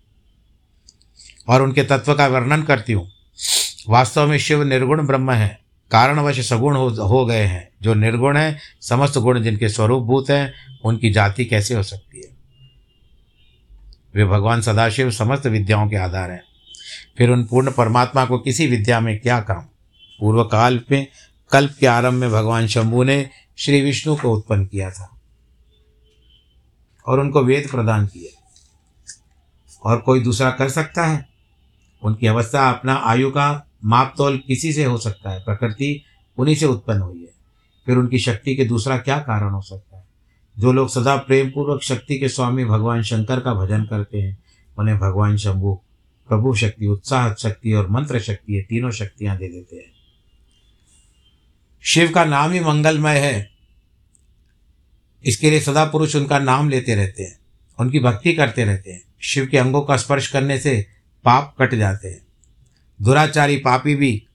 और 1.47 1.61
उनके 1.61 1.83
तत्व 1.83 2.13
का 2.13 2.27
वर्णन 2.27 2.63
करती 2.63 2.93
हूँ। 2.93 3.11
वास्तव 3.89 4.27
में 4.27 4.37
शिव 4.37 4.63
निर्गुण 4.63 5.07
ब्रह्म 5.07 5.31
है, 5.31 5.59
कारणवश 5.91 6.49
सगुण 6.49 6.75
हो 6.75 6.89
हो 6.89 7.25
गए 7.25 7.43
हैं। 7.43 7.69
जो 7.81 7.93
निर्गुण 7.93 8.37
है, 8.37 8.59
समस्त 8.81 9.17
गुण 9.17 9.41
जिनके 9.41 9.69
स्वरूप 9.69 10.03
भूत 10.03 10.29
हैं, 10.29 10.53
उनकी 10.85 11.09
जाति 11.09 11.45
कैसे 11.45 11.75
हो 11.75 11.83
सकती 11.83 12.17
है? 12.17 12.36
वे 14.15 14.25
भगवान 14.25 14.61
सदाशिव 14.61 15.11
समस्त 15.11 15.47
विद्याओं 15.47 15.89
के 15.89 15.95
आधार 15.95 16.31
हैं। 16.31 16.43
फिर 17.17 17.29
उन 17.29 17.43
पूर्ण 17.43 17.71
परमात्मा 17.71 18.25
को 18.25 18.39
किसी 18.39 18.67
विद्या 18.67 18.99
में 18.99 19.19
क्या 19.19 19.39
काम? 19.39 19.61
पूर्व 20.19 20.43
काल 20.43 20.81
में, 20.91 21.07
कल्प 21.51 21.75
के 21.79 21.87
आरंभ 21.87 22.13
में 22.13 22.31
भगवान 22.31 22.67
शंभु 22.67 23.03
ने 23.03 23.29
श्री 23.57 23.81
विष्णु 23.81 24.15
को 24.15 24.33
उत्पन्न 24.33 24.65
किया 24.65 24.91
था 24.91 25.21
और 27.07 27.19
उनको 27.19 27.43
वेद 27.43 27.67
प्रदान 27.71 28.07
किए। 28.07 28.33
और 29.83 29.97
कोई 29.97 30.19
दूसरा 30.19 30.51
कर 30.51 30.69
सकता 30.69 31.05
है? 31.05 31.29
उनकी 32.03 32.27
अवस्था, 32.27 32.69
अपना 32.69 32.95
आयु 32.95 33.29
का 33.29 33.67
माप 33.85 34.13
तोल 34.17 34.37
किसी 34.47 34.73
से 34.73 34.83
हो 34.83 34.97
सकता 34.97 35.29
है? 35.29 35.39
प्रकृति 35.39 36.03
उन्हीं 36.37 36.55
से 36.55 36.65
उत्पन्न 36.65 37.01
हुई 37.01 37.19
है। 37.19 37.29
फिर 37.85 37.97
उनकी 37.97 38.19
शक्ति 38.19 38.55
के 38.55 38.65
दूसरा 38.65 38.97
क्या 38.97 39.19
कारण 39.19 39.49
हो 39.49 39.61
सकता 39.61 39.81
है? 39.81 39.86
जो 40.59 40.71
लोग 40.71 40.89
सदा 40.89 41.15
प्रेम 41.15 41.49
पूर्वक 41.49 41.81
शक्ति 41.81 42.19
के 42.19 42.29
स्वामी 42.29 42.65
भगवान 42.65 43.01
शंकर 43.01 43.39
का 43.39 43.53
भजन 43.53 43.83
करते 43.83 44.21
हैं, 44.21 44.43
उन्हें 44.79 44.99
भगवान 44.99 45.37
शंभु, 45.37 45.81
प्रभु 46.27 46.55
शक्ति, 46.55 46.85
उत्साह 46.85 47.33
शक्ति 47.33 47.73
और 47.73 47.89
मंत्र 47.89 48.19
शक्ति, 48.19 48.55
ये 48.55 48.61
तीनों 48.61 48.91
शक्तियाँ 48.91 49.37
दे 49.37 49.47
देते 49.47 49.75
हैं। 49.75 49.91
शिव 51.81 52.11
का 52.11 52.25
नाम 52.25 52.51
ही 52.51 52.59
मंगलमय 52.59 53.19
है। 53.19 53.51
इसके 55.25 55.49
लिए 55.49 55.59
सदा 55.59 55.85
पुरुष 55.85 56.15
उनका 56.15 56.39
नाम 56.39 56.69
लेते 56.69 56.95
रहते 56.95 57.23
हैं, 57.23 57.39
उनकी 57.79 57.99
भक्ति 57.99 58.33
करते 58.33 58.65
रहते 58.65 58.91
हैं। 58.91 59.01
शिव 59.21 59.47
के 59.47 59.57
अंगों 59.57 59.81
का 59.81 59.97
स्पर्श 59.97 60.27
करने 60.27 60.57
से 60.57 60.87
पाप 61.23 61.55
कट 61.59 61.75
जाते 61.75 62.07
हैं। 62.07 62.27
दुराचारी 63.01 63.57
पापी 63.57 63.95
भी 63.95 64.27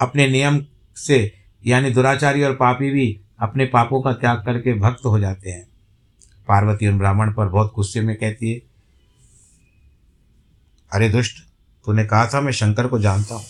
अपने 0.00 0.28
नियम 0.28 0.66
से, 0.96 1.32
यानी 1.66 1.90
दुराचारी 1.90 2.42
और 2.42 2.54
पापी 2.54 2.90
भी 2.90 3.20
अपने 3.44 3.64
पापों 3.66 4.00
का 4.02 4.12
त्याग 4.12 4.44
करके 4.44 4.74
भक्त 4.74 5.04
हो 5.04 5.18
जाते 5.20 5.50
हैं। 5.50 5.64
पार्वती 6.48 6.88
उन 6.88 6.98
ब्राह्मण 6.98 7.32
पर 7.32 7.48
बहुत 7.48 7.72
गुस्से 7.76 8.00
में 8.00 8.14
कहती 8.16 8.52
है, 8.52 8.60
अरे 10.92 11.08
दुष्ट, 11.08 11.38
तूने 11.86 12.04
कहा 12.04 12.26
था 12.26 12.40
मैं 12.40 12.52
शंकर 12.52 12.86
को 12.86 12.98
जानता 12.98 13.34
हूँ। 13.34 13.44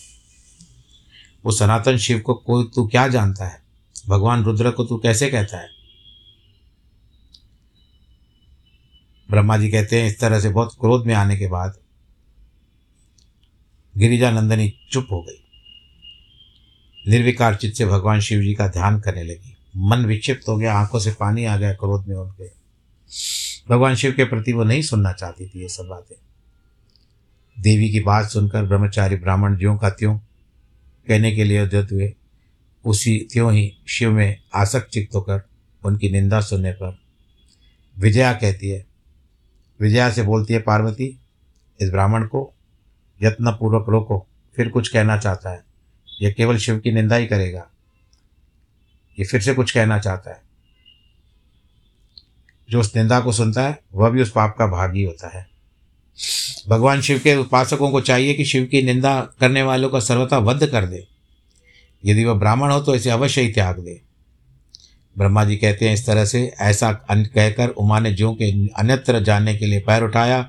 वो 1.45 1.53
सनातन 1.53 1.97
शिव 1.97 2.19
को 2.19 2.35
कोई 2.35 2.65
तू 2.75 2.87
क्या 2.87 3.07
जानता 3.09 3.47
है? 3.47 3.63
भगवान 4.09 4.45
रुद्र 4.45 4.71
को 4.71 4.85
तू 4.85 4.97
कैसे 4.99 5.29
कहता 5.31 5.59
है? 5.59 5.69
ब्रह्मा 9.29 9.57
जी 9.57 9.71
कहते 9.71 10.01
हैं, 10.01 10.09
इस 10.09 10.19
तरह 10.21 10.41
से 10.41 10.49
बहुत 10.49 10.77
क्रोध 10.81 11.07
में 11.07 11.15
आने 11.15 11.37
के 11.37 11.47
बाद 11.47 11.79
गिरिजा 13.95 14.31
नंदनी 14.31 14.73
चुप 14.93 15.09
हो 15.11 15.21
गई। 15.23 15.43
निर्विकार 17.09 17.55
चित्त 17.55 17.77
से 17.77 17.87
भगवान 17.87 18.21
शिव 18.21 18.41
जी 18.41 18.55
का 18.55 18.69
ध्यान 18.69 19.01
करने 19.01 19.23
लगी। 19.23 19.54
मन 19.77 20.05
विक्षिप्त 20.05 20.49
हो 20.49 20.57
गया, 20.57 20.75
आँखों 20.75 20.99
से 20.99 21.11
पानी 21.11 21.45
आ 21.45 21.57
गया, 21.57 21.73
क्रोध 21.73 22.07
में 22.09 22.17
उनके 22.17 22.65
भगवान 23.69 23.95
शिव 23.95 24.13
के 24.13 24.25
प्रति 24.25 24.53
वो 24.53 24.65
नहीं 24.65 24.83
सुनना 24.83 25.13
चाहती 25.13 25.49
थी 25.49 25.63
ये 25.63 25.69
सब 25.69 25.85
बातें। 25.85 26.17
देवी 27.63 27.91
की 27.91 28.01
बात 28.01 28.31
सुनकर 28.31 28.65
ब्रह्मचारी 28.65 29.17
ब्राह्मण 29.17 29.59
ज्यों 29.59 29.79
का 29.79 29.91
त्यों 29.91 30.19
कहने 31.09 31.37
के 31.37 31.45
लिए 31.45 31.63
उद्यत 31.63 31.93
हुए। 31.93 32.15
उसी 32.85 33.29
त्यों 33.33 33.53
ही 33.53 33.79
शिव 33.89 34.13
में 34.13 34.43
आसक्त 34.55 34.91
चित्त 34.91 35.15
होकर 35.15 35.49
उनकी 35.85 36.11
निंदा 36.11 36.41
सुनने 36.41 36.73
पर 36.73 36.99
विजया 37.99 38.33
कहती 38.33 38.69
है। 38.69 38.87
विजया 39.81 40.11
से 40.11 40.23
बोलती 40.23 40.55
है, 40.55 40.61
पार्वती, 40.61 41.21
इस 41.81 41.91
ब्राह्मण 41.91 42.25
को 42.25 42.55
यत्नपूर्वक 43.23 43.87
रोको, 43.89 44.27
फिर 44.57 44.69
कुछ 44.69 44.89
कहना 44.89 45.19
चाहता 45.19 45.51
है। 45.51 45.65
यह 46.23 46.35
केवल 46.37 46.57
शिव 46.57 46.79
की 46.79 46.93
निंदा 46.93 47.17
ही 47.17 47.27
करेगा। 47.27 47.71
ये 49.19 49.25
फिर 49.25 49.41
से 49.41 49.55
कुछ 49.55 49.71
कहना 49.71 49.99
चाहता 49.99 50.31
है। 50.31 50.43
जो 52.71 52.81
उस 52.81 52.97
निंदा 52.97 53.21
को 53.21 53.33
सुनता 53.33 53.63
है, 53.63 53.79
वह 53.95 54.11
भी 54.11 54.23
उस 54.23 54.31
पाप 54.31 54.57
का 54.59 54.67
भागी 54.67 55.03
होता 55.03 55.39
है। 55.39 55.47
भगवान 56.69 57.01
शिव 57.01 57.19
के 57.19 57.35
उपासकों 57.37 57.91
को 57.91 58.01
चाहिए 58.01 58.35
कि 58.35 58.45
शिव 58.45 58.65
की 58.65 58.83
निंदा 58.83 59.21
करने 59.41 59.63
वालों 59.63 59.89
का 59.89 60.01
सर्वथा 60.01 60.39
वध 60.39 60.67
कर 60.67 60.87
दे। 60.87 61.07
यदि 62.05 62.25
वह 62.25 62.35
ब्राह्मण 62.35 62.71
हो 62.71 62.81
तो 62.81 62.95
इसे 62.95 63.11
अवश्य 63.11 63.41
ही 63.41 63.53
त्याग 63.53 63.79
दे। 63.79 64.01
ब्रह्मा 65.19 65.45
जी 65.45 65.57
कहते 65.57 65.87
हैं, 65.87 65.95
इस 65.95 66.07
तरह 66.07 66.25
से 66.25 66.55
ऐसा 66.61 66.93
कहकर 67.11 67.69
उमा 67.69 67.99
ने 67.99 68.13
ज्यों 68.15 68.35
के 68.35 68.69
अन्यत्र 68.69 69.21
जाने 69.21 69.57
के 69.57 69.67
लिए 69.67 69.81
पैर 69.81 70.03
उठाया 70.03 70.43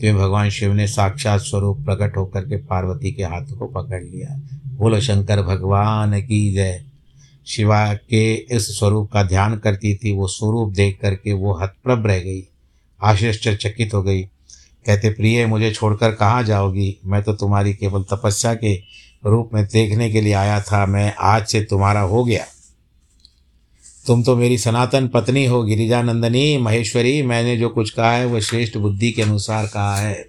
तो 0.00 0.14
भगवान 0.14 0.50
शिव 0.50 0.72
ने 0.72 0.86
साक्षात 0.86 1.40
स्वरूप 1.40 1.84
प्रकट 1.84 2.16
होकर 2.16 2.40
के 2.40 2.56
पार्वती 2.56 3.12
के 3.12 3.22
हाथ 3.22 3.58
को 3.58 3.66
पकड़ 3.66 4.02
लिया। 4.02 4.40
बोलो, 4.66 5.00
शंकर 5.00 5.42
भगवान 5.42 6.20
की 6.22 6.52
जय। 6.52 6.84
शिवा 7.46 7.94
के 7.94 8.34
इस 8.34 8.78
स्वरूप 8.78 9.12
का 9.12 9.22
ध्यान 9.22 9.58
करती 9.58 9.94
थी, 9.94 10.12
वो 10.12 10.28
स्वरूप 10.28 10.72
देख 10.72 10.98
करके 11.02 11.32
वो 11.32 11.54
हतप्रभ 11.54 12.06
रह 12.06 12.18
गई 12.18 12.48
आश्चर्यचकित 13.02 13.94
हो 13.94 14.02
गई। 14.02 14.22
कहते, 14.86 15.10
प्रिय, 15.10 15.46
मुझे 15.46 15.70
छोड़कर 15.70 16.12
कहाँ 16.12 16.42
जाओगी? 16.42 16.98
मैं 17.04 17.22
तो 17.22 17.32
तुम्हारी 17.32 17.74
केवल 17.74 18.02
तपस्या 18.02 18.54
के 18.54 18.74
रूप 19.26 19.50
में 19.54 19.64
देखने 19.64 20.10
के 20.10 20.20
लिए 20.20 20.32
आया 20.32 20.60
था, 20.60 20.86
मैं 20.86 21.14
आज 21.20 21.46
से 21.46 21.62
तुम्हारा 21.62 22.00
हो 22.00 22.24
गया। 22.24 22.46
तुम 24.06 24.22
तो 24.22 24.36
मेरी 24.36 24.58
सनातन 24.58 25.08
पत्नी 25.08 25.46
हो, 25.46 25.62
गिरिजानंदनी, 25.62 26.58
महेश्वरी, 26.58 27.22
मैंने 27.22 27.56
जो 27.56 27.68
कुछ 27.68 27.90
कहा 27.90 28.12
है 28.12 28.26
वह 28.26 28.40
श्रेष्ठ 28.40 28.76
बुद्धि 28.76 29.12
के 29.12 29.22
अनुसार 29.22 29.66
कहा 29.66 29.96
है। 29.96 30.26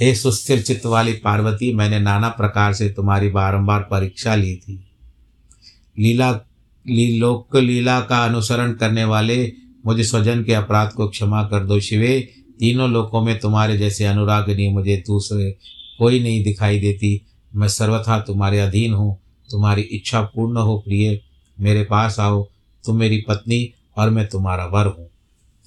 हे 0.00 0.14
सुस्थिर 0.14 0.62
चित्त 0.62 0.86
वाली 0.86 1.12
पार्वती, 1.12 1.74
मैंने 1.74 1.98
नाना 1.98 2.28
प्रकार 2.28 2.72
से 2.72 2.88
तुम्हारी 2.88 3.28
बारंबार 3.28 3.80
परीक्षा 3.80 4.34
ली 4.34 4.56
थी। 4.56 4.91
लीला 5.98 6.40
लोक 6.88 7.56
लीला 7.56 8.00
का 8.00 8.24
अनुसरण 8.24 8.72
करने 8.72 9.04
वाले 9.04 9.52
मुझे 9.86 10.04
स्वजन 10.04 10.44
के 10.44 10.54
अपराध 10.54 10.92
को 10.92 11.08
क्षमा 11.08 11.42
कर 11.42 11.64
दो 11.64 11.80
शिवे। 11.80 12.20
तीनों 12.58 12.90
लोकों 12.90 13.22
में 13.22 13.38
तुम्हारे 13.38 13.78
जैसे 13.78 14.04
अनुरागनी 14.04 14.68
मुझे 14.68 14.96
दूसरे 14.96 15.50
कोई 15.98 16.22
नहीं 16.22 16.44
दिखाई 16.44 16.78
देती। 16.78 17.26
मैं 17.54 17.68
सर्वथा 17.68 18.20
तुम्हारे 18.20 18.58
अधीन 18.58 18.94
हूँ। 18.94 19.18
तुम्हारी 19.50 19.82
इच्छा 19.82 20.20
पूर्ण 20.22 20.56
हो, 20.56 20.78
प्रिय। 20.78 21.20
मेरे 21.60 21.84
पास 21.84 22.20
आओ। 22.20 22.48
तुम 22.84 22.96
मेरी 22.96 23.24
पत्नी 23.28 23.72
और 23.96 24.10
मैं 24.10 24.28
तुम्हारा 24.28 24.66
वर 24.66 24.86
हूँ। 24.86 25.08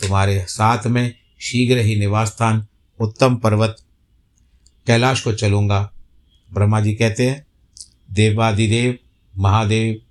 तुम्हारे 0.01 0.39
साथ 0.39 0.87
में 0.87 1.15
शीघ्र 1.39 1.77
ही 1.77 1.95
निवास 1.95 2.27
स्थान 2.27 2.65
उत्तम 2.99 3.35
पर्वत, 3.35 3.77
कैलाश 4.87 5.21
को 5.21 5.33
चलूँगा। 5.33 5.91
ब्रह्मा 6.53 6.81
जी 6.81 6.93
कहते 6.93 7.29
हैं, 7.29 7.47
देवादिदेव, 8.11 8.97
महादेव 9.37 10.01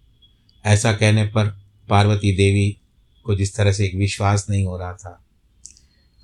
ऐसा 0.65 0.93
कहने 0.93 1.25
पर 1.27 1.47
पार्वती 1.89 2.37
देवी 2.37 2.71
को 3.27 3.35
जिस 3.35 3.55
तरह 3.57 3.73
से 3.73 3.85
एक 3.85 3.95
विश्वास 3.95 4.47
नहीं 4.51 4.65
हो 4.67 4.77
रहा 4.79 4.93
था, 4.93 5.21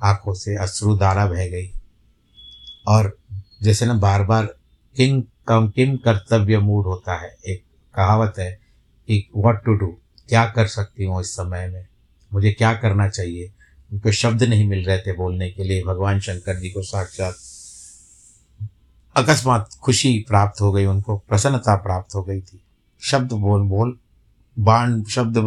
आँखों 0.00 0.34
से 0.34 0.56
अश्रु 0.56 0.96
धारा 0.96 1.26
बह 1.26 1.48
गई। 1.48 1.70
और 2.88 3.16
जैसे 3.62 3.86
ना 3.86 3.94
बार 3.94 4.24
बार 4.24 4.44
किंग 4.96 5.22
कम 5.48 5.68
किम 5.68 5.96
कर्तव्य 5.96 6.58
मूड 6.58 6.86
होता 6.86 7.20
है, 7.20 7.36
एक 7.46 7.62
कहावत 7.94 8.34
है 8.38 8.50
कि 9.08 9.28
व्हाट 9.36 9.64
टू 9.64 9.74
डू 9.74 9.86
क्या 10.28 10.44
कर 10.46 10.66
सकती 10.66 11.04
हूँ 11.04 11.20
इस 11.20 11.32
समय 11.32 11.68
में? 11.68 11.86
मुझे 12.30 12.52
क्या 12.52 12.72
करना 12.74 13.08
चाहिए? 13.08 13.50
उनको 13.90 14.12
शब्द 14.12 14.42
नहीं 14.42 14.68
मिल 14.68 14.84
रहे 14.84 14.98
थे 14.98 15.12
बोलने 15.12 15.50
के 15.50 15.64
लिए, 15.64 15.82
भगवान 15.84 16.20
शंकर 16.20 16.60
जी 16.60 16.70
को 16.70 16.82
साक्षात 16.82 17.34
अकस्मात 19.16 19.74
खुशी 19.74 20.18
प्राप्त 20.28 20.60
हो 20.60 20.72
गई 20.72 20.84
उनको, 20.84 21.16
प्रसन्नता 21.18 21.74
प्राप्त 21.76 22.14
हो 22.14 22.22
गई 22.22 22.40
थी। 22.40 22.62
शब्द 23.02 23.32
बोल 23.32 23.62
बोल 23.62 23.98
बाण 24.58 25.02
शब्द 25.02 25.38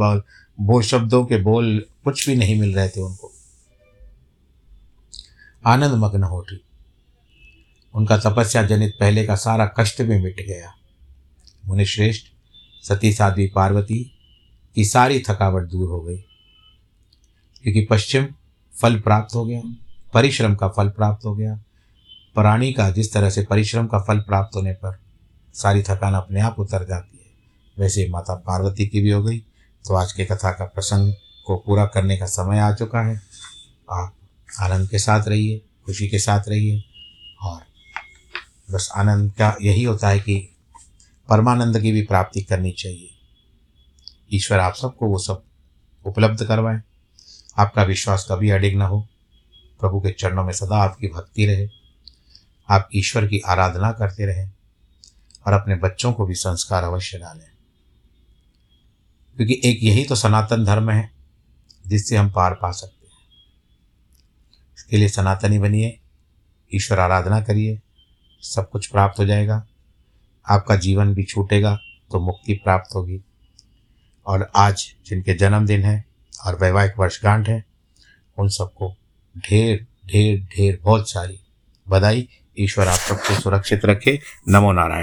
वो 0.59 0.81
शब्दों 0.81 1.25
के 1.25 1.37
बोल 1.37 1.85
कुछ 2.03 2.29
भी 2.29 2.35
नहीं 2.35 2.59
मिल 2.59 2.75
रहे 2.75 2.89
थे 2.89 3.01
उनको। 3.01 3.31
आनंद 5.65 5.91
मग्न 5.91 6.23
हो 6.23 6.41
रही 6.41 6.61
उनका 7.93 8.17
तपस्या 8.17 8.63
जनित 8.63 8.93
पहले 8.99 9.25
का 9.25 9.35
सारा 9.35 9.65
कष्ट 9.65 10.01
भी 10.01 10.23
मिट 10.23 10.47
गया। 10.47 10.73
मुनि 11.65 11.85
श्रेष्ठ, 11.85 12.25
सती 12.83 13.13
साध्वी 13.13 13.47
पार्वती 13.47 14.11
की 14.75 14.85
सारी 14.85 15.23
थकावट 15.29 15.63
दूर 15.63 15.89
हो 15.89 16.01
गई। 16.01 16.17
क्योंकि 17.63 17.85
पश्चिम 17.85 18.27
फल 18.81 18.99
प्राप्त 18.99 19.35
हो 19.35 19.45
गया, 19.45 19.61
परिश्रम 20.13 20.55
का 20.55 20.67
फल 20.67 20.89
प्राप्त 20.89 21.25
हो 21.25 21.35
गया। 21.35 21.59
प्राणी 22.35 22.73
का 22.73 22.89
जिस 22.89 23.13
तरह 23.13 23.29
से 23.29 23.45
परिश्रम 23.45 23.87
का 23.87 23.99
फल 23.99 24.19
प्राप्त 24.19 24.55
होने 24.55 24.73
पर 24.73 24.99
सारी 25.53 25.83
थकान 25.83 26.13
अपने 26.13 26.41
आप 26.41 26.59
उतर 26.59 26.87
जाती। 26.87 27.12
वैसे 27.79 28.09
माता 28.09 28.35
पार्वती 28.35 28.87
की 28.87 29.01
भी 29.01 29.09
हो 29.09 29.23
गई। 29.23 29.39
तो 29.87 29.95
आज 29.95 30.13
के 30.13 30.25
कथा 30.25 30.51
का 30.51 30.65
प्रसंग 30.65 31.13
को 31.45 31.55
पूरा 31.55 31.85
करने 31.85 32.17
का 32.17 32.25
समय 32.25 32.59
आ 32.59 32.73
चुका 32.73 33.01
है। 33.01 33.21
आप 33.91 34.15
आनंद 34.59 34.89
के 34.89 34.99
साथ 34.99 35.27
रहिए, 35.27 35.65
खुशी 35.85 36.07
के 36.07 36.19
साथ 36.19 36.43
रहिए 36.47 36.83
और 37.41 37.61
बस 38.71 38.89
आनंद 38.95 39.31
का 39.31 39.55
यही 39.61 39.83
होता 39.83 40.09
है 40.09 40.19
कि 40.19 40.55
परमानंद 41.29 41.79
की 41.79 41.91
भी 41.91 42.01
प्राप्ति 42.01 42.41
करनी 42.41 42.71
चाहिए। 42.71 43.09
ईश्वर 44.33 44.59
आप 44.59 44.75
सबको 44.75 45.05
वो 45.05 45.17
सब 45.17 45.43
उपलब्ध 46.05 46.45
करवाए। 46.45 46.81
आपका 47.57 47.83
विश्वास 47.83 48.27
कभी 48.31 48.49
अडिग 48.49 48.77
ना 48.77 48.85
हो। 48.85 49.07
प्रभु 49.79 49.99
के 49.99 50.11
चरणों 50.11 50.43
में 50.43 50.53
सदा 50.53 50.77
आपकी 50.77 51.07
भक्ति 51.07 51.45
रहे। 51.45 51.69
आप 52.69 52.89
ईश्वर 52.95 53.27
की 53.27 53.39
आराधना 53.39 53.91
करते 53.91 54.25
रहें 54.25 54.51
और 55.47 55.53
अपने 55.53 55.75
बच्चों 55.75 56.13
को 56.13 56.25
भी 56.25 56.35
संस्कार 56.35 56.83
अवश्य 56.83 57.17
डालें। 57.17 57.52
क्योंकि 59.37 59.61
एक 59.65 59.79
यही 59.83 60.05
तो 60.05 60.15
सनातन 60.15 60.65
धर्म 60.65 60.89
है 60.89 61.11
जिससे 61.87 62.17
हम 62.17 62.31
पार 62.31 62.53
पा 62.53 62.71
सकते 62.71 63.07
हैं। 63.07 63.17
इसके 64.77 64.97
लिए 64.97 65.09
सनातनी 65.09 65.59
बनिए, 65.59 65.99
ईश्वर 66.75 66.99
आराधना 66.99 67.41
करिए, 67.41 67.79
सब 68.41 68.69
कुछ 68.69 68.87
प्राप्त 68.87 69.19
हो 69.19 69.25
जाएगा। 69.25 69.67
आपका 70.49 70.75
जीवन 70.75 71.13
भी 71.13 71.23
छूटेगा 71.23 71.79
तो 72.11 72.19
मुक्ति 72.19 72.53
प्राप्त 72.53 72.95
होगी। 72.95 73.21
और 74.25 74.51
आज 74.55 74.95
जिनके 75.05 75.33
जन्मदिन 75.33 75.83
है 75.83 76.05
और 76.45 76.55
वैवाहिक 76.55 76.93
वर्षगांठ 76.99 77.49
है, 77.49 77.65
उन 78.37 78.49
सबको 78.49 78.95
ढेर 79.37 79.87
ढेर 80.05 80.39
ढेर 80.43 80.79
बहुत 80.83 81.09
सारी 81.09 81.39
बधाई। 81.89 82.27
ईश्वर 82.59 82.87
आप 82.87 82.99
सबको 82.99 83.41
सुरक्षित 83.41 83.85
रखे। 83.85 84.19
नमो 84.49 84.71
नारायण। 84.71 85.01